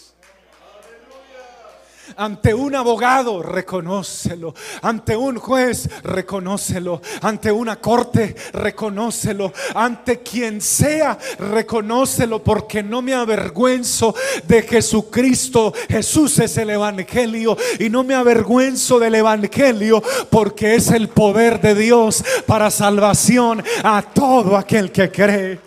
ante 2.17 2.55
un 2.55 2.75
abogado, 2.75 3.43
reconócelo. 3.43 4.55
Ante 4.83 5.17
un 5.17 5.37
juez, 5.39 5.89
reconócelo. 6.03 7.03
Ante 7.23 7.53
una 7.53 7.77
corte, 7.77 8.35
reconócelo. 8.53 9.53
Ante 9.75 10.21
quien 10.21 10.61
sea, 10.61 11.19
reconócelo. 11.39 12.43
Porque 12.43 12.83
no 12.83 13.03
me 13.03 13.15
avergüenzo 13.15 14.15
de 14.47 14.63
Jesucristo. 14.63 15.75
Jesús 15.89 16.39
es 16.39 16.57
el 16.57 16.71
Evangelio. 16.71 17.57
Y 17.79 17.91
no 17.91 18.03
me 18.03 18.15
avergüenzo 18.15 18.99
del 18.99 19.17
Evangelio 19.17 20.03
porque 20.31 20.75
es 20.75 20.91
el 20.91 21.09
poder 21.09 21.61
de 21.61 21.75
Dios 21.75 22.25
para 22.47 22.71
salvación 22.71 23.63
a 23.85 24.03
todo 24.03 24.57
aquel 24.57 24.91
que 24.91 25.11
cree. 25.11 25.61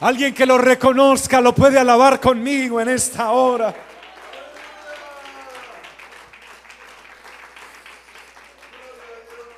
Alguien 0.00 0.32
que 0.32 0.46
lo 0.46 0.58
reconozca 0.58 1.40
lo 1.40 1.52
puede 1.52 1.78
alabar 1.78 2.20
conmigo 2.20 2.80
en 2.80 2.90
esta 2.90 3.32
hora. 3.32 3.87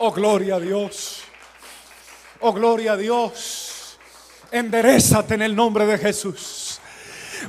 Oh, 0.03 0.13
gloria 0.13 0.55
a 0.55 0.61
Dios. 0.61 1.25
Oh, 2.41 2.55
gloria 2.55 2.93
a 2.93 2.97
Dios. 2.97 3.99
Enderezate 4.51 5.35
en 5.35 5.43
el 5.43 5.55
nombre 5.55 5.85
de 5.85 5.99
Jesús. 5.99 6.81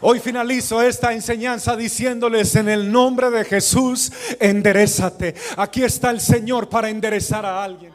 Hoy 0.02 0.20
finalizo 0.20 0.82
esta 0.82 1.14
enseñanza 1.14 1.78
diciéndoles 1.78 2.54
en 2.58 2.68
el 2.68 2.92
nombre 2.92 3.30
de 3.30 3.46
Jesús, 3.46 4.12
enderezate. 4.38 5.34
Aquí 5.56 5.82
está 5.86 6.10
el 6.10 6.20
Señor 6.20 6.68
para 6.68 6.90
enderezar 6.90 7.46
a 7.46 7.64
alguien. 7.64 7.94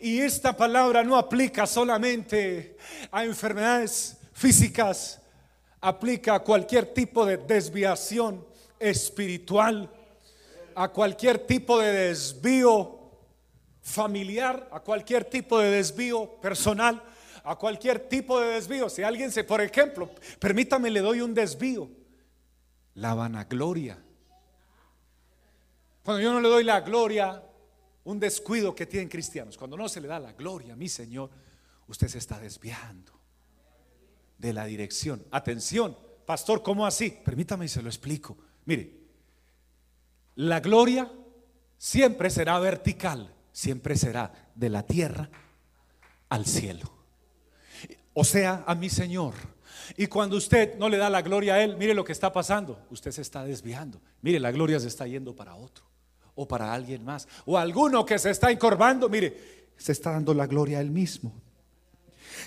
Y 0.00 0.20
esta 0.20 0.56
palabra 0.56 1.02
no 1.02 1.16
aplica 1.16 1.66
solamente 1.66 2.74
a 3.12 3.22
enfermedades 3.22 4.16
físicas, 4.32 5.20
aplica 5.78 6.36
a 6.36 6.40
cualquier 6.40 6.86
tipo 6.86 7.26
de 7.26 7.36
desviación 7.36 8.42
espiritual 8.78 9.90
a 10.74 10.88
cualquier 10.88 11.38
tipo 11.46 11.78
de 11.78 11.92
desvío 11.92 13.00
familiar, 13.82 14.68
a 14.72 14.80
cualquier 14.80 15.24
tipo 15.24 15.58
de 15.58 15.70
desvío 15.70 16.40
personal, 16.40 17.02
a 17.44 17.56
cualquier 17.56 18.08
tipo 18.08 18.40
de 18.40 18.54
desvío. 18.54 18.88
Si 18.88 19.02
alguien 19.02 19.30
se, 19.30 19.44
por 19.44 19.60
ejemplo, 19.60 20.10
permítame, 20.38 20.90
le 20.90 21.00
doy 21.00 21.20
un 21.20 21.34
desvío, 21.34 21.90
la 22.94 23.14
vanagloria. 23.14 23.98
Cuando 26.02 26.22
yo 26.22 26.32
no 26.32 26.40
le 26.40 26.48
doy 26.48 26.64
la 26.64 26.80
gloria, 26.80 27.42
un 28.04 28.18
descuido 28.18 28.74
que 28.74 28.86
tienen 28.86 29.08
cristianos, 29.08 29.56
cuando 29.56 29.76
no 29.76 29.88
se 29.88 30.00
le 30.00 30.08
da 30.08 30.18
la 30.18 30.32
gloria 30.32 30.76
mi 30.76 30.88
Señor, 30.88 31.30
usted 31.86 32.08
se 32.08 32.18
está 32.18 32.38
desviando 32.38 33.12
de 34.38 34.52
la 34.52 34.64
dirección. 34.64 35.24
Atención, 35.30 35.96
pastor, 36.26 36.62
¿cómo 36.62 36.86
así? 36.86 37.18
Permítame 37.24 37.66
y 37.66 37.68
se 37.68 37.82
lo 37.82 37.88
explico. 37.88 38.36
Mire, 38.64 38.99
la 40.40 40.60
gloria 40.60 41.12
siempre 41.76 42.30
será 42.30 42.58
vertical, 42.58 43.30
siempre 43.52 43.94
será 43.94 44.32
de 44.54 44.70
la 44.70 44.84
tierra 44.84 45.28
al 46.30 46.46
cielo. 46.46 46.90
O 48.14 48.24
sea, 48.24 48.64
a 48.66 48.74
mi 48.74 48.88
Señor. 48.88 49.34
Y 49.98 50.06
cuando 50.06 50.36
usted 50.36 50.78
no 50.78 50.88
le 50.88 50.96
da 50.96 51.10
la 51.10 51.20
gloria 51.20 51.54
a 51.54 51.62
Él, 51.62 51.76
mire 51.76 51.92
lo 51.92 52.04
que 52.04 52.12
está 52.12 52.32
pasando. 52.32 52.86
Usted 52.88 53.10
se 53.10 53.20
está 53.20 53.44
desviando. 53.44 54.00
Mire, 54.22 54.40
la 54.40 54.50
gloria 54.50 54.80
se 54.80 54.88
está 54.88 55.06
yendo 55.06 55.36
para 55.36 55.54
otro. 55.56 55.84
O 56.34 56.48
para 56.48 56.72
alguien 56.72 57.04
más. 57.04 57.28
O 57.44 57.58
alguno 57.58 58.06
que 58.06 58.18
se 58.18 58.30
está 58.30 58.50
encorvando. 58.50 59.10
Mire, 59.10 59.68
se 59.76 59.92
está 59.92 60.12
dando 60.12 60.32
la 60.32 60.46
gloria 60.46 60.78
a 60.78 60.80
Él 60.80 60.90
mismo. 60.90 61.34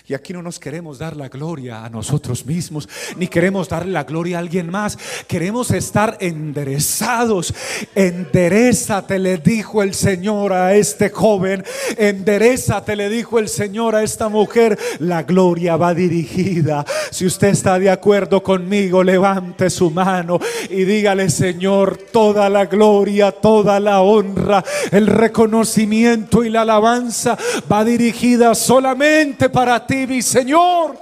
Y 0.06 0.14
aquí 0.14 0.32
no 0.32 0.42
nos 0.42 0.58
queremos 0.58 0.98
dar 0.98 1.16
la 1.16 1.28
gloria 1.28 1.84
a 1.84 1.90
nosotros 1.90 2.44
mismos, 2.46 2.88
ni 3.16 3.28
queremos 3.28 3.68
darle 3.68 3.92
la 3.92 4.04
gloria 4.04 4.36
a 4.36 4.40
alguien 4.40 4.70
más. 4.70 4.98
Queremos 5.26 5.70
estar 5.70 6.16
enderezados. 6.20 7.54
Enderezate, 7.94 9.18
le 9.18 9.38
dijo 9.38 9.82
el 9.82 9.94
Señor 9.94 10.52
a 10.52 10.74
este 10.74 11.10
joven. 11.10 11.64
Enderezate, 11.96 12.96
le 12.96 13.08
dijo 13.08 13.38
el 13.38 13.48
Señor 13.48 13.94
a 13.94 14.02
esta 14.02 14.28
mujer. 14.28 14.78
La 14.98 15.22
gloria 15.22 15.76
va 15.76 15.94
dirigida. 15.94 16.84
Si 17.10 17.26
usted 17.26 17.48
está 17.48 17.78
de 17.78 17.90
acuerdo 17.90 18.42
conmigo, 18.42 19.02
levante 19.02 19.70
su 19.70 19.90
mano 19.90 20.38
y 20.68 20.84
dígale, 20.84 21.30
Señor, 21.30 21.96
toda 22.12 22.48
la 22.48 22.66
gloria, 22.66 23.32
toda 23.32 23.80
la 23.80 24.00
honra, 24.00 24.64
el 24.90 25.06
reconocimiento 25.06 26.44
y 26.44 26.50
la 26.50 26.62
alabanza 26.62 27.36
va 27.70 27.84
dirigida 27.84 28.54
solamente 28.54 29.48
para 29.48 29.83
ti, 29.86 30.06
mi 30.06 30.22
Señor. 30.22 30.98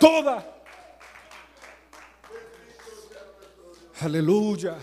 Toda. 0.00 0.56
Aleluya. 4.00 4.76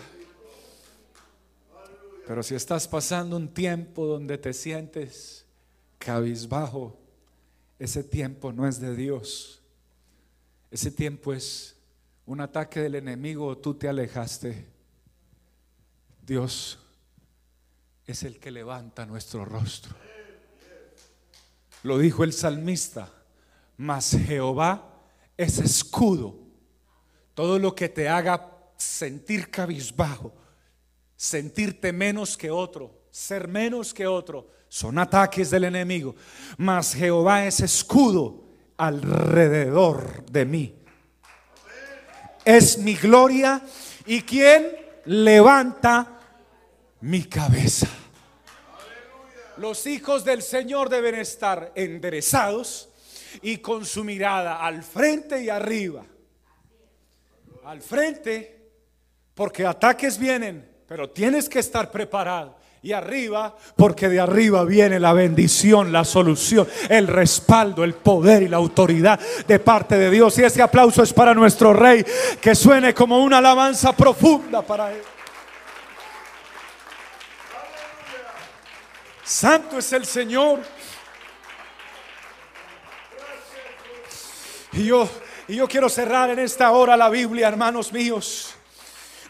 Pero 2.25 2.41
si 2.41 2.55
estás 2.55 2.87
pasando 2.87 3.35
un 3.35 3.53
tiempo 3.53 4.05
donde 4.05 4.37
te 4.37 4.53
sientes 4.53 5.45
cabizbajo, 5.97 6.97
ese 7.77 8.03
tiempo 8.03 8.53
no 8.53 8.67
es 8.67 8.79
de 8.79 8.95
Dios. 8.95 9.61
Ese 10.71 10.89
tiempo 10.89 11.33
es 11.33 11.75
un 12.25 12.39
ataque 12.41 12.79
del 12.79 12.95
enemigo, 12.95 13.57
tú 13.57 13.73
te 13.73 13.87
alejaste. 13.87 14.65
Dios 16.25 16.79
es 18.07 18.23
el 18.23 18.39
que 18.39 18.51
levanta 18.51 19.05
nuestro 19.05 19.45
rostro. 19.45 20.02
Lo 21.83 21.97
dijo 21.97 22.23
el 22.23 22.33
salmista, 22.33 23.11
mas 23.77 24.17
Jehová 24.25 24.89
es 25.37 25.59
escudo. 25.59 26.39
Todo 27.33 27.59
lo 27.59 27.75
que 27.75 27.89
te 27.89 28.07
haga 28.07 28.49
sentir 28.77 29.49
cabizbajo, 29.49 30.33
sentirte 31.15 31.91
menos 31.91 32.37
que 32.37 32.49
otro, 32.49 33.03
ser 33.11 33.47
menos 33.47 33.93
que 33.93 34.07
otro, 34.07 34.49
son 34.69 34.97
ataques 34.97 35.51
del 35.51 35.65
enemigo. 35.65 36.15
Mas 36.57 36.93
Jehová 36.93 37.45
es 37.45 37.59
escudo 37.59 38.43
alrededor 38.77 40.25
de 40.31 40.45
mí. 40.45 40.75
Es 42.45 42.77
mi 42.77 42.95
gloria 42.95 43.61
y 44.05 44.21
quien 44.21 44.67
levanta 45.05 46.19
mi 47.01 47.23
cabeza. 47.23 47.87
Los 49.63 49.87
hijos 49.87 50.25
del 50.25 50.41
Señor 50.41 50.89
deben 50.89 51.15
estar 51.15 51.71
enderezados 51.73 52.89
y 53.41 53.59
con 53.59 53.85
su 53.85 54.03
mirada 54.03 54.57
al 54.57 54.83
frente 54.83 55.41
y 55.41 55.47
arriba. 55.47 56.03
Al 57.63 57.81
frente, 57.81 58.71
porque 59.33 59.65
ataques 59.65 60.17
vienen, 60.17 60.69
pero 60.85 61.11
tienes 61.11 61.47
que 61.47 61.59
estar 61.59 61.89
preparado. 61.91 62.57
Y 62.81 62.91
arriba, 62.91 63.55
porque 63.77 64.09
de 64.09 64.19
arriba 64.19 64.65
viene 64.65 64.99
la 64.99 65.13
bendición, 65.13 65.93
la 65.93 66.03
solución, 66.03 66.67
el 66.89 67.07
respaldo, 67.07 67.85
el 67.85 67.93
poder 67.93 68.43
y 68.43 68.49
la 68.49 68.57
autoridad 68.57 69.17
de 69.47 69.59
parte 69.59 69.97
de 69.97 70.11
Dios. 70.11 70.37
Y 70.39 70.43
ese 70.43 70.61
aplauso 70.61 71.03
es 71.03 71.13
para 71.13 71.33
nuestro 71.33 71.71
Rey, 71.71 72.03
que 72.41 72.53
suene 72.53 72.93
como 72.93 73.23
una 73.23 73.37
alabanza 73.37 73.93
profunda 73.93 74.61
para 74.61 74.91
Él. 74.91 75.01
Santo 79.23 79.77
es 79.77 79.93
el 79.93 80.05
Señor. 80.05 80.61
Y 84.73 84.85
yo, 84.85 85.09
y 85.47 85.55
yo 85.55 85.67
quiero 85.67 85.87
cerrar 85.87 86.29
en 86.31 86.39
esta 86.39 86.71
hora 86.71 86.97
la 86.97 87.09
Biblia, 87.09 87.47
hermanos 87.47 87.93
míos, 87.93 88.55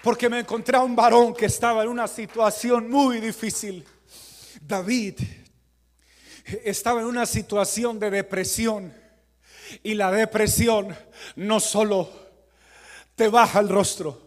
porque 0.02 0.30
me 0.30 0.40
encontré 0.40 0.78
a 0.78 0.82
un 0.82 0.96
varón 0.96 1.34
que 1.34 1.46
estaba 1.46 1.84
en 1.84 1.90
una 1.90 2.08
situación 2.08 2.90
muy 2.90 3.20
difícil. 3.20 3.86
David 4.62 5.20
estaba 6.64 7.02
en 7.02 7.08
una 7.08 7.26
situación 7.26 8.00
de 8.00 8.10
depresión 8.10 8.94
y 9.84 9.94
la 9.96 10.12
depresión 10.12 10.96
no 11.36 11.60
solo 11.60 12.10
te 13.16 13.28
baja 13.28 13.60
el 13.60 13.70
rostro, 13.70 14.23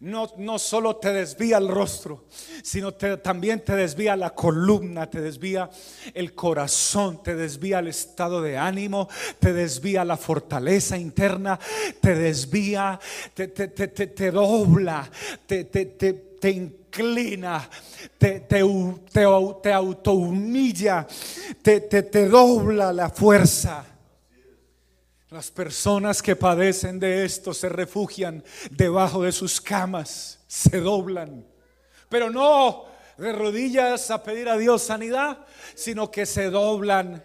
no, 0.00 0.30
no 0.38 0.58
solo 0.58 0.96
te 0.96 1.12
desvía 1.12 1.58
el 1.58 1.68
rostro, 1.68 2.24
sino 2.62 2.92
también 2.92 3.62
te 3.64 3.76
desvía 3.76 4.16
la 4.16 4.30
columna, 4.30 5.08
te 5.08 5.20
desvía 5.20 5.68
el 6.14 6.34
corazón, 6.34 7.22
te 7.22 7.34
desvía 7.34 7.80
el 7.80 7.88
estado 7.88 8.40
de 8.40 8.56
ánimo, 8.56 9.08
te 9.38 9.52
desvía 9.52 10.04
la 10.04 10.16
fortaleza 10.16 10.96
interna, 10.96 11.58
te 12.00 12.14
desvía, 12.14 12.98
te, 13.34 13.48
te, 13.48 13.68
te, 13.68 14.30
dobla, 14.30 15.10
te, 15.46 15.64
te 15.64 16.50
inclina, 16.50 17.68
te, 18.16 18.40
te, 18.40 18.64
te, 19.12 19.24
te 19.62 19.72
autohumilla, 19.72 21.06
te, 21.62 21.80
te 21.80 22.28
dobla 22.28 22.92
la 22.92 23.10
fuerza. 23.10 23.84
Las 25.30 25.52
personas 25.52 26.22
que 26.22 26.34
padecen 26.34 26.98
de 26.98 27.24
esto 27.24 27.54
se 27.54 27.68
refugian 27.68 28.42
debajo 28.68 29.22
de 29.22 29.30
sus 29.30 29.60
camas, 29.60 30.40
se 30.48 30.80
doblan, 30.80 31.46
pero 32.08 32.30
no 32.30 32.86
de 33.16 33.32
rodillas 33.32 34.10
a 34.10 34.24
pedir 34.24 34.48
a 34.48 34.58
Dios 34.58 34.82
sanidad, 34.82 35.46
sino 35.76 36.10
que 36.10 36.26
se 36.26 36.50
doblan 36.50 37.22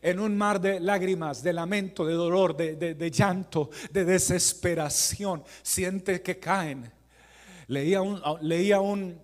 en 0.00 0.20
un 0.20 0.38
mar 0.38 0.58
de 0.58 0.80
lágrimas, 0.80 1.42
de 1.42 1.52
lamento, 1.52 2.06
de 2.06 2.14
dolor, 2.14 2.56
de, 2.56 3.10
llanto, 3.10 3.68
de 3.90 4.06
desesperación. 4.06 5.44
Siente 5.62 6.22
que 6.22 6.38
caen. 6.38 6.90
Leía, 7.66 8.00
un, 8.00 8.22
leía 8.40 8.80
un, 8.80 9.20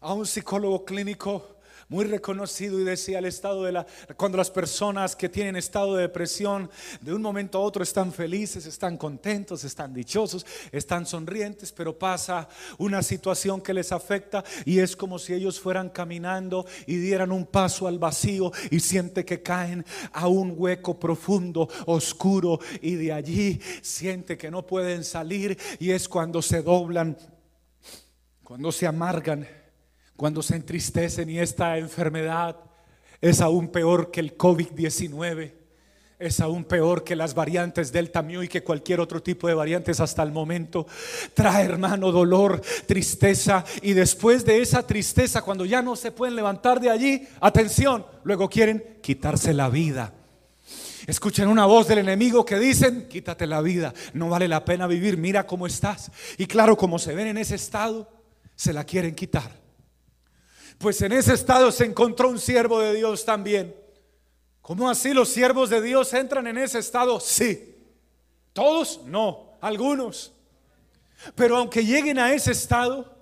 a 0.00 0.12
un 0.12 0.26
psicólogo 0.26 0.84
clínico 0.84 1.57
muy 1.88 2.04
reconocido 2.04 2.78
y 2.78 2.84
decía 2.84 3.18
el 3.18 3.24
estado 3.24 3.64
de 3.64 3.72
la 3.72 3.86
cuando 4.16 4.36
las 4.36 4.50
personas 4.50 5.16
que 5.16 5.28
tienen 5.28 5.56
estado 5.56 5.96
de 5.96 6.02
depresión 6.02 6.70
de 7.00 7.14
un 7.14 7.22
momento 7.22 7.58
a 7.58 7.62
otro 7.62 7.82
están 7.82 8.12
felices, 8.12 8.66
están 8.66 8.98
contentos, 8.98 9.64
están 9.64 9.94
dichosos, 9.94 10.44
están 10.70 11.06
sonrientes, 11.06 11.72
pero 11.72 11.98
pasa 11.98 12.48
una 12.76 13.02
situación 13.02 13.62
que 13.62 13.72
les 13.72 13.90
afecta 13.90 14.44
y 14.66 14.80
es 14.80 14.96
como 14.96 15.18
si 15.18 15.32
ellos 15.32 15.58
fueran 15.58 15.88
caminando 15.88 16.66
y 16.86 16.96
dieran 16.96 17.32
un 17.32 17.46
paso 17.46 17.88
al 17.88 17.98
vacío 17.98 18.52
y 18.70 18.80
siente 18.80 19.24
que 19.24 19.42
caen 19.42 19.84
a 20.12 20.28
un 20.28 20.54
hueco 20.56 21.00
profundo, 21.00 21.68
oscuro 21.86 22.60
y 22.82 22.96
de 22.96 23.12
allí 23.12 23.60
siente 23.80 24.36
que 24.36 24.50
no 24.50 24.66
pueden 24.66 25.04
salir 25.04 25.58
y 25.78 25.90
es 25.92 26.06
cuando 26.06 26.42
se 26.42 26.62
doblan, 26.62 27.16
cuando 28.42 28.70
se 28.72 28.86
amargan 28.86 29.57
cuando 30.18 30.42
se 30.42 30.56
entristecen 30.56 31.30
y 31.30 31.38
esta 31.38 31.78
enfermedad 31.78 32.56
es 33.20 33.40
aún 33.40 33.68
peor 33.68 34.10
que 34.10 34.18
el 34.18 34.36
COVID-19, 34.36 35.52
es 36.18 36.40
aún 36.40 36.64
peor 36.64 37.04
que 37.04 37.14
las 37.14 37.34
variantes 37.34 37.92
Delta 37.92 38.20
Mu 38.20 38.42
y 38.42 38.48
que 38.48 38.64
cualquier 38.64 38.98
otro 38.98 39.22
tipo 39.22 39.46
de 39.46 39.54
variantes 39.54 40.00
hasta 40.00 40.24
el 40.24 40.32
momento. 40.32 40.88
Trae, 41.34 41.64
hermano, 41.64 42.10
dolor, 42.10 42.60
tristeza 42.86 43.64
y 43.80 43.92
después 43.92 44.44
de 44.44 44.60
esa 44.60 44.84
tristeza, 44.84 45.42
cuando 45.42 45.64
ya 45.64 45.82
no 45.82 45.94
se 45.94 46.10
pueden 46.10 46.34
levantar 46.34 46.80
de 46.80 46.90
allí, 46.90 47.28
atención, 47.40 48.04
luego 48.24 48.50
quieren 48.50 48.98
quitarse 49.00 49.54
la 49.54 49.68
vida. 49.68 50.12
Escuchen 51.06 51.46
una 51.46 51.64
voz 51.64 51.86
del 51.86 51.98
enemigo 51.98 52.44
que 52.44 52.58
dicen, 52.58 53.06
quítate 53.08 53.46
la 53.46 53.60
vida, 53.60 53.94
no 54.14 54.28
vale 54.28 54.48
la 54.48 54.64
pena 54.64 54.88
vivir, 54.88 55.16
mira 55.16 55.46
cómo 55.46 55.68
estás. 55.68 56.10
Y 56.38 56.46
claro, 56.46 56.76
como 56.76 56.98
se 56.98 57.14
ven 57.14 57.28
en 57.28 57.38
ese 57.38 57.54
estado, 57.54 58.10
se 58.56 58.72
la 58.72 58.82
quieren 58.82 59.14
quitar. 59.14 59.67
Pues 60.78 61.02
en 61.02 61.12
ese 61.12 61.34
estado 61.34 61.72
se 61.72 61.84
encontró 61.84 62.28
un 62.28 62.38
siervo 62.38 62.78
de 62.78 62.94
Dios 62.94 63.24
también. 63.24 63.74
¿Cómo 64.62 64.88
así 64.88 65.12
los 65.12 65.28
siervos 65.28 65.70
de 65.70 65.82
Dios 65.82 66.12
entran 66.14 66.46
en 66.46 66.56
ese 66.58 66.78
estado? 66.78 67.18
Sí. 67.18 67.74
¿Todos? 68.52 69.00
No, 69.04 69.56
algunos. 69.60 70.32
Pero 71.34 71.56
aunque 71.56 71.84
lleguen 71.84 72.18
a 72.18 72.32
ese 72.32 72.52
estado, 72.52 73.12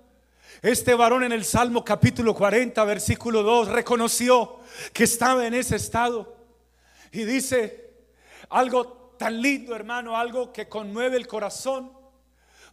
este 0.61 0.93
varón 0.93 1.23
en 1.23 1.31
el 1.31 1.45
Salmo 1.45 1.83
capítulo 1.83 2.35
40, 2.35 2.83
versículo 2.83 3.41
2, 3.41 3.69
reconoció 3.69 4.57
que 4.93 5.05
estaba 5.05 5.47
en 5.47 5.55
ese 5.55 5.77
estado. 5.77 6.35
Y 7.11 7.23
dice 7.23 7.91
algo 8.49 9.15
tan 9.17 9.41
lindo, 9.41 9.75
hermano, 9.75 10.15
algo 10.15 10.53
que 10.53 10.67
conmueve 10.67 11.17
el 11.17 11.25
corazón. 11.25 11.96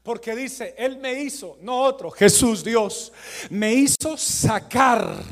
Porque 0.05 0.37
dice, 0.37 0.75
Él 0.77 0.99
me 0.99 1.23
hizo, 1.23 1.57
no 1.63 1.79
otro, 1.81 2.11
Jesús 2.11 2.63
Dios, 2.63 3.11
me 3.49 3.73
hizo 3.73 4.19
sacar 4.19 5.25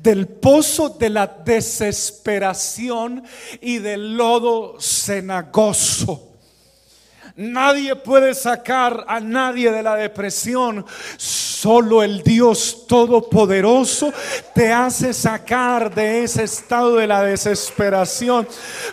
del 0.00 0.28
pozo 0.28 0.90
de 0.90 1.10
la 1.10 1.26
desesperación 1.26 3.24
y 3.60 3.78
del 3.78 4.16
lodo 4.16 4.80
cenagoso. 4.80 6.25
Nadie 7.36 7.94
puede 7.96 8.34
sacar 8.34 9.04
a 9.06 9.20
nadie 9.20 9.70
de 9.70 9.82
la 9.82 9.94
depresión 9.94 10.86
Solo 11.66 12.02
el 12.02 12.22
Dios 12.22 12.84
Todopoderoso 12.86 14.12
te 14.54 14.70
hace 14.72 15.12
sacar 15.12 15.92
de 15.92 16.22
ese 16.22 16.44
estado 16.44 16.96
de 16.96 17.06
la 17.06 17.22
desesperación. 17.22 18.46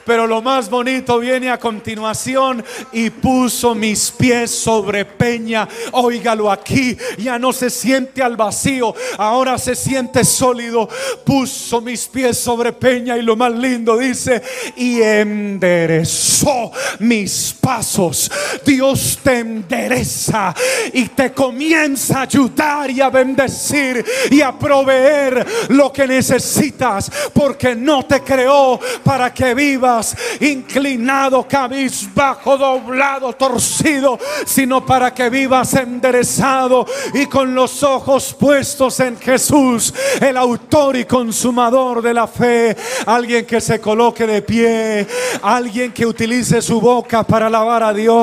Pero 0.05 0.25
lo 0.25 0.41
más 0.41 0.69
bonito 0.71 1.19
viene 1.19 1.51
a 1.51 1.59
continuación 1.59 2.63
y 2.93 3.11
puso 3.11 3.75
mis 3.75 4.09
pies 4.09 4.49
sobre 4.49 5.05
peña. 5.05 5.67
Óigalo 5.91 6.49
aquí, 6.49 6.97
ya 7.17 7.37
no 7.37 7.51
se 7.53 7.69
siente 7.69 8.23
al 8.23 8.37
vacío, 8.37 8.95
ahora 9.17 9.57
se 9.57 9.75
siente 9.75 10.23
sólido. 10.23 10.89
Puso 11.25 11.79
mis 11.81 12.07
pies 12.07 12.39
sobre 12.39 12.71
peña 12.71 13.17
y 13.17 13.21
lo 13.21 13.35
más 13.35 13.51
lindo 13.51 13.97
dice, 13.97 14.41
y 14.77 15.01
enderezó 15.01 16.71
mis 16.99 17.53
pasos. 17.59 18.31
Dios 18.65 19.19
te 19.23 19.39
endereza 19.39 20.53
y 20.93 21.05
te 21.09 21.31
comienza 21.33 22.19
a 22.19 22.21
ayudar 22.23 22.89
y 22.89 23.01
a 23.01 23.09
bendecir 23.09 24.05
y 24.29 24.41
a 24.41 24.57
proveer 24.57 25.45
lo 25.69 25.91
que 25.91 26.07
necesitas, 26.07 27.11
porque 27.33 27.75
no 27.75 28.03
te 28.03 28.21
creó 28.21 28.79
para 29.03 29.33
que 29.33 29.53
vivas 29.53 30.15
inclinado, 30.39 31.47
cabizbajo, 31.47 32.57
doblado, 32.57 33.33
torcido, 33.33 34.17
sino 34.45 34.85
para 34.85 35.13
que 35.13 35.29
vivas 35.29 35.73
enderezado 35.73 36.85
y 37.13 37.25
con 37.25 37.53
los 37.53 37.83
ojos 37.83 38.35
puestos 38.39 38.99
en 38.99 39.17
Jesús, 39.17 39.93
el 40.19 40.37
autor 40.37 40.95
y 40.95 41.05
consumador 41.05 42.01
de 42.01 42.13
la 42.13 42.27
fe. 42.27 42.75
Alguien 43.05 43.45
que 43.45 43.61
se 43.61 43.79
coloque 43.79 44.25
de 44.25 44.41
pie, 44.41 45.07
alguien 45.41 45.91
que 45.91 46.05
utilice 46.05 46.61
su 46.61 46.79
boca 46.79 47.23
para 47.23 47.47
alabar 47.47 47.83
a 47.83 47.93
Dios, 47.93 48.22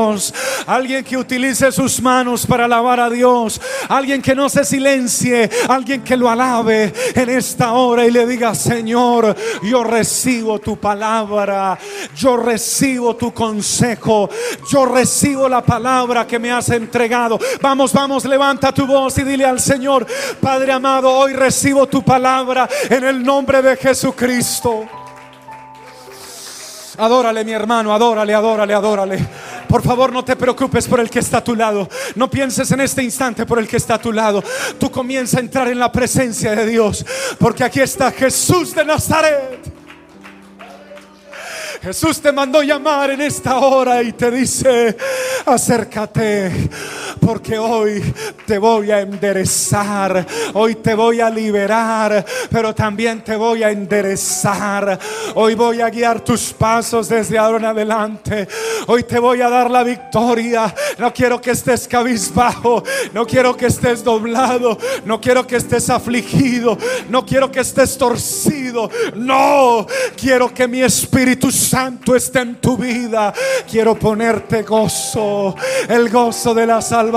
alguien 0.67 1.05
que 1.05 1.17
utilice 1.17 1.73
sus 1.73 2.01
manos 2.01 2.47
para 2.47 2.65
alabar 2.65 3.01
a 3.01 3.11
Dios, 3.11 3.61
alguien 3.89 4.23
que 4.23 4.35
no 4.35 4.49
se 4.49 4.65
silencie, 4.65 5.49
alguien 5.69 6.03
que 6.03 6.17
lo 6.17 6.29
alabe 6.29 6.93
en 7.15 7.31
esta 7.31 7.73
hora 7.73 8.05
y 8.05 8.11
le 8.11 8.27
diga, 8.27 8.55
Señor, 8.55 9.37
yo 9.63 9.85
recibo 9.85 10.59
tu 10.59 10.77
palabra, 10.77 11.79
yo 12.17 12.37
recibo 12.37 13.17
tu 13.17 13.33
consejo, 13.33 14.29
yo 14.71 14.87
recibo 14.87 15.49
la 15.49 15.63
palabra 15.63 16.27
que 16.27 16.39
me 16.39 16.53
has 16.53 16.71
entregado. 16.71 17.39
Vamos, 17.61 17.93
vamos, 17.93 18.25
levanta 18.25 18.73
tu 18.73 18.87
voz 18.87 19.19
y 19.19 19.25
dile 19.25 19.45
al 19.45 19.61
Señor, 19.61 20.07
Padre 20.41 20.73
amado, 20.73 21.11
hoy 21.11 21.33
recibo 21.33 21.87
tu 21.87 22.03
palabra 22.03 22.69
en 22.89 23.05
el 23.05 23.23
nombre 23.23 23.63
de 23.63 23.77
Jesucristo. 23.77 25.00
Adórale, 27.01 27.47
mi 27.47 27.53
hermano, 27.53 27.95
adórale, 27.95 28.35
adórale, 28.35 28.75
adórale. 28.75 29.19
Por 29.67 29.83
favor, 29.83 30.13
no 30.13 30.23
te 30.23 30.37
preocupes 30.37 30.87
por 30.87 31.01
el 31.01 31.09
que 31.09 31.21
está 31.21 31.39
a 31.39 31.45
tu 31.45 31.55
lado. 31.55 31.89
No 32.15 32.29
pienses 32.29 32.71
en 32.73 32.83
este 32.83 33.03
instante 33.03 33.47
por 33.47 33.59
el 33.59 33.67
que 33.67 33.79
está 33.79 33.95
a 33.95 33.99
tu 33.99 34.13
lado. 34.13 34.45
Tú 34.79 34.91
comienza 34.91 35.39
a 35.39 35.41
entrar 35.41 35.69
en 35.69 35.79
la 35.79 35.91
presencia 35.91 36.55
de 36.55 36.67
Dios. 36.67 37.07
Porque 37.39 37.65
aquí 37.65 37.81
está 37.81 38.13
Jesús 38.13 38.75
de 38.75 38.85
Nazaret. 38.85 39.73
Jesús 41.81 42.21
te 42.21 42.31
mandó 42.33 42.63
llamar 42.63 43.13
en 43.13 43.23
esta 43.23 43.57
hora 43.57 44.03
y 44.03 44.13
te 44.13 44.31
dice, 44.31 44.95
acércate, 45.47 46.69
porque 47.21 47.59
hoy 47.59 48.03
te 48.47 48.59
voy 48.59 48.91
a 48.91 49.01
enderezar, 49.01 50.27
hoy 50.55 50.77
te 50.77 50.95
voy 50.95 51.21
a 51.21 51.31
liberar, 51.31 52.25
pero 52.51 52.75
también 52.75 53.23
te 53.23 53.37
voy 53.37 53.63
a 53.63 53.71
enderezar. 53.71 54.99
Hoy 55.35 55.55
voy 55.55 55.81
a 55.81 55.91
guiar 55.91 56.21
tus 56.21 56.53
pasos 56.53 57.09
desde 57.09 57.39
ahora 57.39 57.59
en 57.59 57.65
adelante. 57.67 58.49
Hoy 58.87 59.05
te 59.05 59.19
voy 59.19 59.43
a 59.43 59.51
dar 59.51 59.71
la 59.71 59.83
victoria. 59.83 60.75
No 60.99 61.13
quiero 61.13 61.41
que 61.41 61.51
estés 61.51 61.87
cabizbajo, 61.87 62.83
no 63.13 63.27
quiero 63.27 63.57
que 63.57 63.67
estés 63.67 64.03
doblado, 64.03 64.79
no 65.05 65.21
quiero 65.21 65.47
que 65.47 65.57
estés 65.57 65.91
afligido, 65.91 66.77
no 67.09 67.25
quiero 67.25 67.51
que 67.51 67.61
estés 67.61 67.97
torcido. 67.99 68.91
No, 69.15 69.87
quiero 70.17 70.53
que 70.53 70.67
mi 70.67 70.83
Espíritu 70.83 71.51
Santo 71.51 72.15
esté 72.15 72.41
en 72.41 72.57
tu 72.57 72.77
vida. 72.77 73.33
Quiero 73.71 73.95
ponerte 73.99 74.63
gozo, 74.63 75.55
el 75.89 76.09
gozo 76.09 76.55
de 76.55 76.67
la 76.67 76.81
salvación. 76.81 77.10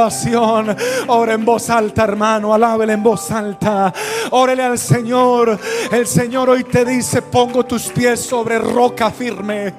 Ora 1.08 1.34
en 1.34 1.46
voz 1.46 1.70
alta, 1.70 2.04
hermano, 2.04 2.54
alábele 2.54 2.94
en 2.94 3.04
voz 3.04 3.30
alta. 3.32 3.94
Órele 4.32 4.64
al 4.64 4.80
Señor. 4.80 5.60
El 5.92 6.08
Señor 6.08 6.50
hoy 6.50 6.64
te 6.64 6.84
dice, 6.84 7.22
pongo 7.22 7.64
tus 7.66 7.84
pies 7.90 8.20
sobre 8.20 8.58
roca 8.60 9.12
firme. 9.12 9.74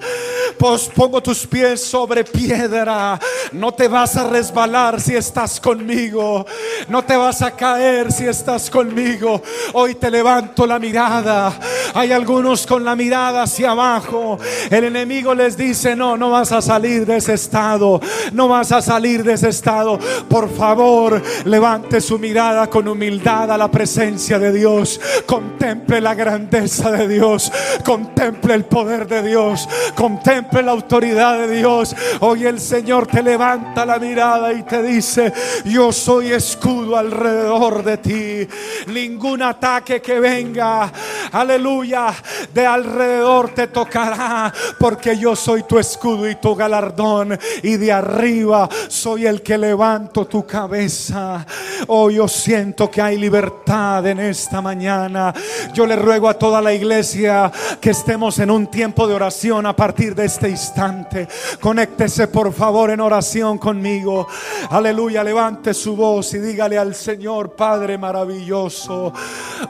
Pongo 0.59 1.23
tus 1.23 1.47
pies 1.47 1.83
sobre 1.83 2.25
piedra. 2.25 3.19
No 3.53 3.73
te 3.73 3.89
vas 3.89 4.17
a 4.17 4.29
resbalar 4.29 5.01
si 5.01 5.15
estás 5.17 5.61
conmigo. 5.61 6.47
No 6.89 7.05
te 7.05 7.17
vas 7.17 7.43
a 7.43 7.51
caer 7.51 8.13
si 8.13 8.25
estás 8.27 8.71
conmigo. 8.71 9.43
Hoy 9.73 9.97
te 9.97 10.11
levanto 10.11 10.67
la 10.67 10.79
mirada. 10.79 11.53
Hay 11.95 12.13
algunos 12.13 12.67
con 12.67 12.85
la 12.85 12.95
mirada 12.95 13.43
hacia 13.43 13.73
abajo. 13.73 14.39
El 14.71 14.85
enemigo 14.85 15.35
les 15.35 15.57
dice, 15.57 15.97
no, 15.97 16.17
no 16.17 16.31
vas 16.31 16.53
a 16.53 16.63
salir 16.63 17.05
de 17.05 17.17
ese 17.17 17.35
estado. 17.35 18.01
No 18.33 18.49
vas 18.49 18.73
a 18.73 18.81
salir 18.81 19.25
de 19.25 19.35
ese 19.35 19.49
estado. 19.49 19.99
Por 20.29 20.51
favor, 20.51 21.23
levante 21.45 22.01
su 22.01 22.19
mirada 22.19 22.69
con 22.69 22.89
humildad 22.89 23.51
a 23.51 23.59
la 23.59 23.71
presencia 23.71 24.39
de 24.39 24.53
Dios. 24.53 25.01
Contemple 25.27 26.01
la 26.01 26.15
grandeza 26.15 26.91
de 26.91 27.09
Dios. 27.09 27.53
Contemple 27.85 28.55
el 28.55 28.65
poder 28.65 29.07
de 29.07 29.23
Dios. 29.23 29.69
Contemple 29.95 30.63
la 30.63 30.73
autoridad 30.73 31.39
de 31.39 31.57
Dios. 31.57 31.95
Hoy 32.21 32.47
el 32.47 32.61
Señor 32.61 33.07
te 33.07 33.23
levanta 33.23 33.87
la 33.87 33.99
mirada 33.99 34.53
y 34.53 34.63
te 34.63 34.83
dice, 34.83 35.33
yo 35.65 35.93
soy 35.93 36.33
escudo 36.33 36.97
alrededor 36.97 37.83
de 37.83 37.99
ti. 37.99 38.49
Ningún 38.93 39.43
ataque 39.43 40.01
que 40.01 40.21
venga, 40.21 40.91
aleluya, 41.33 42.15
de 42.53 42.67
alrededor 42.67 43.51
te 43.51 43.69
tocará, 43.69 44.53
porque 44.79 45.17
yo 45.17 45.37
soy 45.37 45.63
tu 45.65 45.79
escudo 45.79 46.29
y 46.29 46.37
tu 46.37 46.55
galardón. 46.55 47.39
Y 47.63 47.77
de 47.77 47.93
arriba 47.93 48.69
soy 48.89 49.27
el 49.27 49.43
que 49.43 49.59
levanto 49.95 50.27
tu 50.27 50.45
cabeza. 50.45 51.47
Hoy 51.87 52.17
yo 52.17 52.27
siento 52.27 52.91
que 52.91 53.01
hay 53.01 53.17
libertad 53.17 54.05
en 54.05 54.19
esta 54.19 54.61
mañana. 54.61 55.33
Yo 55.73 55.87
le 55.87 55.95
ruego 55.95 56.29
a 56.29 56.35
toda 56.35 56.61
la 56.61 56.73
iglesia 56.73 57.53
que 57.81 57.91
estemos 57.91 58.41
en 58.41 58.51
un 58.51 58.67
tiempo 58.67 59.07
de 59.07 59.15
oración 59.15 59.67
a 59.67 59.77
partir 59.77 60.17
de 60.17 60.25
este 60.25 60.49
instante. 60.49 61.29
Conéctese 61.61 62.27
por 62.27 62.53
favor 62.53 62.91
en 62.91 62.99
oración 62.99 63.57
conmigo. 63.57 64.27
Aleluya, 64.71 65.23
levante 65.23 65.73
su 65.73 65.95
voz 65.95 66.35
y 66.35 66.39
dígale 66.39 66.77
al 66.77 66.97
Señor, 66.97 67.53
Padre 67.53 67.97
maravilloso, 67.97 69.13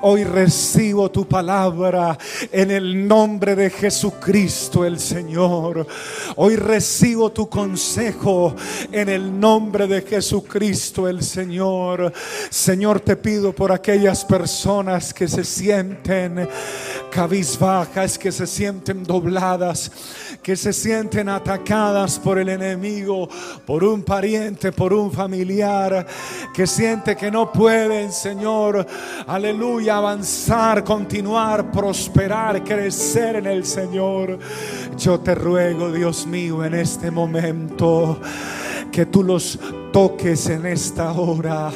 hoy 0.01 0.25
recibo 0.25 1.11
tu 1.11 1.29
palabra 1.29 2.17
en 2.51 2.71
el 2.71 3.07
nombre 3.07 3.55
de 3.55 3.69
Jesucristo 3.69 4.87
el 4.87 4.99
Señor. 4.99 5.87
Hoy 6.37 6.57
recibo 6.57 7.31
tu 7.31 7.47
consejo 7.47 8.55
en 8.91 9.11
el 9.11 9.39
nombre 9.39 9.87
de 9.87 10.01
Jesucristo 10.01 10.14
el 10.15 11.23
Señor. 11.23 12.13
Señor, 12.49 13.01
te 13.01 13.17
pido 13.17 13.53
por 13.53 13.73
aquellas 13.73 14.25
personas 14.25 15.13
que 15.13 15.27
se 15.27 15.43
sienten 15.43 16.49
cabizbajas, 17.11 18.17
que 18.17 18.31
se 18.31 18.47
sienten 18.47 19.03
dobladas, 19.03 19.91
que 20.41 20.55
se 20.55 20.73
sienten 20.73 21.29
atacadas 21.29 22.19
por 22.19 22.39
el 22.39 22.49
enemigo, 22.49 23.29
por 23.67 23.83
un 23.83 24.03
pariente, 24.03 24.71
por 24.71 24.93
un 24.93 25.11
familiar, 25.11 26.07
que 26.55 26.67
siente 26.67 27.17
que 27.17 27.31
no 27.31 27.51
pueden, 27.51 28.13
Señor, 28.13 28.87
aleluya, 29.27 29.97
avanzar, 29.97 30.85
continuar, 30.85 31.73
prosperar, 31.73 32.63
crecer 32.63 33.37
en 33.37 33.47
el 33.47 33.65
Señor. 33.65 34.39
Yo 34.97 35.19
te 35.19 35.35
ruego, 35.35 35.91
Dios 35.91 36.25
mío, 36.27 36.65
en 36.65 36.75
este 36.75 37.11
momento 37.11 38.21
que 38.93 39.07
tú 39.07 39.25
los 39.25 39.59
toques 39.95 40.49
en 40.49 40.67
esta 40.67 41.13
hora. 41.13 41.71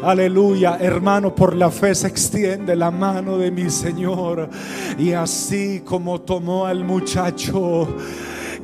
Aleluya, 0.00 0.78
hermano, 0.80 1.34
por 1.34 1.56
la 1.56 1.68
fe 1.68 1.96
se 1.96 2.06
extiende 2.06 2.76
la 2.76 2.92
mano 2.92 3.38
de 3.38 3.50
mi 3.50 3.70
Señor. 3.70 4.48
Y 4.96 5.14
así 5.14 5.80
como 5.84 6.20
tomó 6.20 6.64
al 6.64 6.84
muchacho 6.84 7.88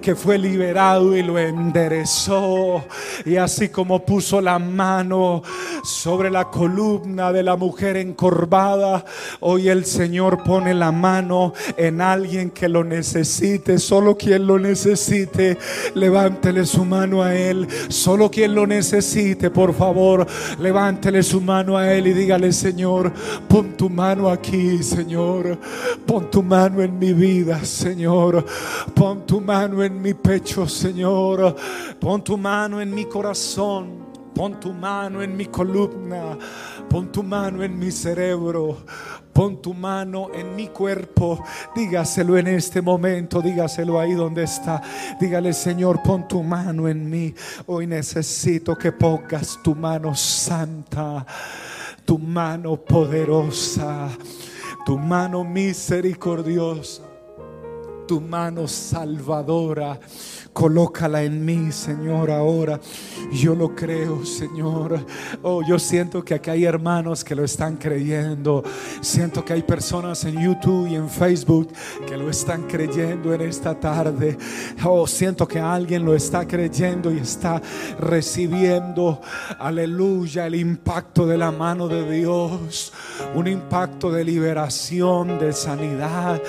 que 0.02 0.14
fue 0.14 0.36
liberado 0.36 1.16
y 1.16 1.22
lo 1.22 1.38
enderezó. 1.38 2.84
Y 3.24 3.36
así 3.36 3.70
como 3.70 4.04
puso 4.04 4.40
la 4.42 4.58
mano 4.58 5.42
sobre 5.82 6.30
la 6.30 6.50
columna 6.50 7.32
de 7.32 7.42
la 7.42 7.56
mujer 7.56 7.96
encorvada, 7.96 9.04
hoy 9.40 9.68
el 9.68 9.86
Señor 9.86 10.42
pone 10.42 10.74
la 10.74 10.92
mano 10.92 11.54
en 11.76 12.02
alguien 12.02 12.50
que 12.50 12.68
lo 12.68 12.84
necesite. 12.84 13.78
Solo 13.78 14.18
quien 14.18 14.46
lo 14.46 14.58
necesite, 14.58 15.56
levántele 15.94 16.66
su 16.66 16.84
mano 16.84 17.22
a 17.22 17.34
Él. 17.34 17.66
Solo 17.88 18.30
quien 18.30 18.54
lo 18.54 18.66
necesite, 18.66 19.48
por 19.50 19.72
favor, 19.72 20.26
levántele 20.58 21.22
su 21.22 21.40
mano 21.40 21.78
a 21.78 21.90
Él 21.92 22.08
y 22.08 22.12
dígale, 22.12 22.52
Señor, 22.52 23.12
pon 23.48 23.76
tu 23.76 23.88
mano 23.88 24.28
aquí, 24.28 24.82
Señor. 24.82 25.58
Pon 26.04 26.30
tu 26.30 26.42
mano 26.42 26.82
en 26.82 26.98
mi 26.98 27.12
vida, 27.12 27.64
Señor. 27.64 28.44
Pon 28.94 29.24
tu 29.24 29.40
mano 29.40 29.82
en 29.92 30.02
mi 30.02 30.14
pecho, 30.14 30.66
Señor. 30.66 31.54
Pon 32.00 32.24
tu 32.24 32.36
mano 32.36 32.80
en 32.80 32.94
mi 32.94 33.04
corazón. 33.04 34.10
Pon 34.34 34.58
tu 34.58 34.72
mano 34.72 35.22
en 35.22 35.36
mi 35.36 35.46
columna. 35.46 36.38
Pon 36.88 37.12
tu 37.12 37.22
mano 37.22 37.62
en 37.62 37.78
mi 37.78 37.90
cerebro. 37.90 38.78
Pon 39.32 39.60
tu 39.60 39.74
mano 39.74 40.30
en 40.34 40.56
mi 40.56 40.68
cuerpo. 40.68 41.44
Dígaselo 41.76 42.38
en 42.38 42.48
este 42.48 42.80
momento. 42.80 43.42
Dígaselo 43.42 44.00
ahí 44.00 44.14
donde 44.14 44.44
está. 44.44 44.82
Dígale, 45.20 45.52
Señor, 45.52 46.02
pon 46.02 46.26
tu 46.26 46.42
mano 46.42 46.88
en 46.88 47.08
mí. 47.08 47.34
Hoy 47.66 47.86
necesito 47.86 48.76
que 48.76 48.92
pongas 48.92 49.58
tu 49.62 49.74
mano 49.74 50.14
santa. 50.14 51.26
Tu 52.06 52.18
mano 52.18 52.76
poderosa. 52.76 54.08
Tu 54.86 54.98
mano 54.98 55.44
misericordiosa 55.44 57.11
tu 58.06 58.20
mano 58.20 58.68
salvadora. 58.68 59.98
Colócala 60.52 61.22
en 61.22 61.44
mí, 61.44 61.72
Señor, 61.72 62.30
ahora. 62.30 62.78
Yo 63.32 63.54
lo 63.54 63.74
creo, 63.74 64.24
Señor. 64.26 65.04
Oh, 65.42 65.62
yo 65.66 65.78
siento 65.78 66.22
que 66.22 66.34
aquí 66.34 66.50
hay 66.50 66.64
hermanos 66.64 67.24
que 67.24 67.34
lo 67.34 67.42
están 67.42 67.76
creyendo. 67.76 68.62
Siento 69.00 69.44
que 69.44 69.54
hay 69.54 69.62
personas 69.62 70.24
en 70.24 70.42
YouTube 70.42 70.88
y 70.88 70.96
en 70.96 71.08
Facebook 71.08 71.72
que 72.06 72.16
lo 72.18 72.28
están 72.28 72.64
creyendo 72.64 73.32
en 73.32 73.40
esta 73.40 73.78
tarde. 73.78 74.36
Oh, 74.84 75.06
siento 75.06 75.48
que 75.48 75.58
alguien 75.58 76.04
lo 76.04 76.14
está 76.14 76.46
creyendo 76.46 77.10
y 77.10 77.18
está 77.18 77.62
recibiendo, 77.98 79.20
aleluya, 79.58 80.46
el 80.46 80.56
impacto 80.56 81.26
de 81.26 81.38
la 81.38 81.50
mano 81.50 81.88
de 81.88 82.10
Dios. 82.10 82.92
Un 83.34 83.46
impacto 83.46 84.10
de 84.10 84.24
liberación, 84.24 85.38
de 85.38 85.52
sanidad. 85.52 86.42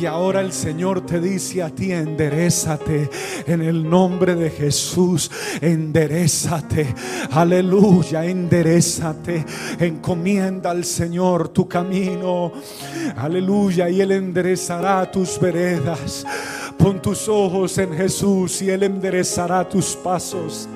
Y 0.00 0.06
ahora 0.06 0.40
el 0.40 0.52
Señor 0.52 1.04
te 1.06 1.20
dice 1.20 1.62
a 1.62 1.70
ti, 1.70 1.92
enderezate 1.92 3.10
en 3.46 3.62
el 3.62 3.88
nombre 3.88 4.34
de 4.34 4.50
Jesús, 4.50 5.30
enderezate, 5.60 6.94
aleluya, 7.30 8.24
enderezate, 8.24 9.44
encomienda 9.78 10.70
al 10.70 10.84
Señor 10.84 11.50
tu 11.50 11.68
camino, 11.68 12.52
aleluya, 13.16 13.88
y 13.90 14.00
Él 14.00 14.12
enderezará 14.12 15.10
tus 15.10 15.38
veredas. 15.38 16.24
Pon 16.78 17.00
tus 17.00 17.28
ojos 17.28 17.76
en 17.78 17.94
Jesús 17.94 18.62
y 18.62 18.70
Él 18.70 18.82
enderezará 18.82 19.68
tus 19.68 19.94
pasos. 19.94 20.68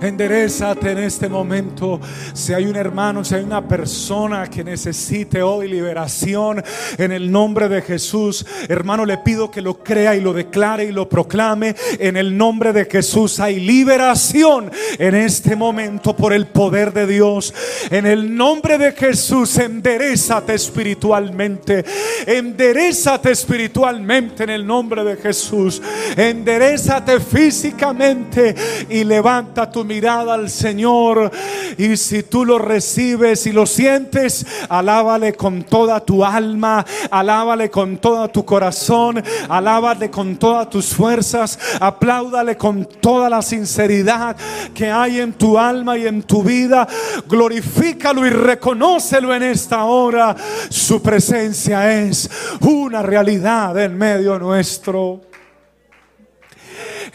Enderezate 0.00 0.92
en 0.92 0.98
este 0.98 1.28
momento. 1.28 2.00
Si 2.32 2.52
hay 2.52 2.66
un 2.66 2.76
hermano, 2.76 3.24
si 3.24 3.34
hay 3.34 3.44
una 3.44 3.66
persona 3.66 4.48
que 4.48 4.62
necesite 4.62 5.42
hoy 5.42 5.68
liberación 5.68 6.62
en 6.98 7.12
el 7.12 7.30
nombre 7.30 7.68
de 7.68 7.82
Jesús, 7.82 8.44
hermano, 8.68 9.04
le 9.04 9.18
pido 9.18 9.50
que 9.50 9.62
lo 9.62 9.82
crea 9.82 10.14
y 10.14 10.20
lo 10.20 10.32
declare 10.32 10.84
y 10.84 10.92
lo 10.92 11.08
proclame. 11.08 11.74
En 11.98 12.16
el 12.16 12.36
nombre 12.36 12.72
de 12.72 12.84
Jesús 12.84 13.40
hay 13.40 13.60
liberación 13.60 14.70
en 14.98 15.14
este 15.14 15.56
momento 15.56 16.14
por 16.14 16.32
el 16.32 16.46
poder 16.46 16.92
de 16.92 17.06
Dios. 17.06 17.54
En 17.90 18.06
el 18.06 18.36
nombre 18.36 18.78
de 18.78 18.92
Jesús, 18.92 19.56
enderezate 19.58 20.54
espiritualmente. 20.54 21.84
Enderezate 22.26 23.30
espiritualmente 23.30 24.44
en 24.44 24.50
el 24.50 24.66
nombre 24.66 25.04
de 25.04 25.16
Jesús. 25.16 25.80
Enderezate 26.16 27.20
físicamente 27.20 28.54
y 28.88 29.04
levanta 29.04 29.70
tu 29.70 29.84
mirada 29.86 30.34
al 30.34 30.50
Señor. 30.50 31.30
Y 31.78 31.96
si 31.96 32.22
tú 32.22 32.44
lo 32.44 32.58
recibes 32.58 33.46
y 33.46 33.52
lo 33.52 33.66
sientes, 33.66 34.46
alábale 34.68 35.34
con 35.34 35.62
toda 35.62 36.00
tu 36.00 36.24
alma, 36.24 36.84
alábale 37.10 37.70
con 37.70 37.98
todo 37.98 38.28
tu 38.28 38.44
corazón, 38.44 39.22
alábale 39.48 40.10
con 40.10 40.36
todas 40.36 40.68
tus 40.68 40.86
fuerzas, 40.86 41.58
apláudale 41.80 42.56
con 42.56 42.86
toda 43.00 43.30
la 43.30 43.42
sinceridad 43.42 44.36
que 44.74 44.90
hay 44.90 45.20
en 45.20 45.32
tu 45.32 45.58
alma 45.58 45.96
y 45.96 46.06
en 46.06 46.22
tu 46.22 46.42
vida. 46.42 46.86
Glorifícalo 47.28 48.26
y 48.26 48.30
reconócelo 48.30 49.34
en 49.34 49.42
esta 49.42 49.84
hora. 49.84 50.36
Su 50.68 51.00
presencia 51.02 52.02
es 52.02 52.28
una 52.60 53.02
realidad 53.02 53.78
en 53.78 53.96
medio 53.96 54.38
nuestro 54.38 55.20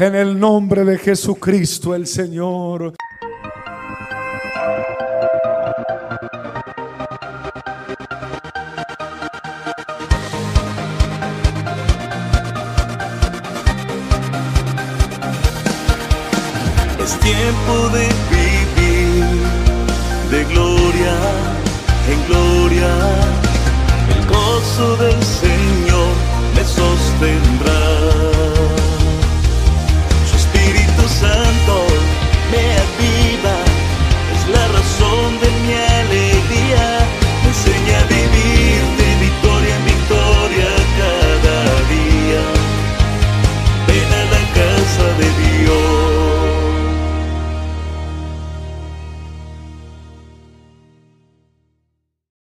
en 0.02 0.16
el 0.16 0.40
nombre 0.40 0.84
de 0.84 0.98
Jesucristo 0.98 1.94
el 1.94 2.08
Señor. 2.08 2.94
Es 17.04 17.20
tiempo 17.20 17.90
de 17.90 18.08
vivir 18.32 19.26
de 20.32 20.46
gloria 20.46 21.62
en 22.10 22.28
gloria, 22.28 22.92
el 24.16 24.26
gozo 24.28 24.98
del 24.98 25.31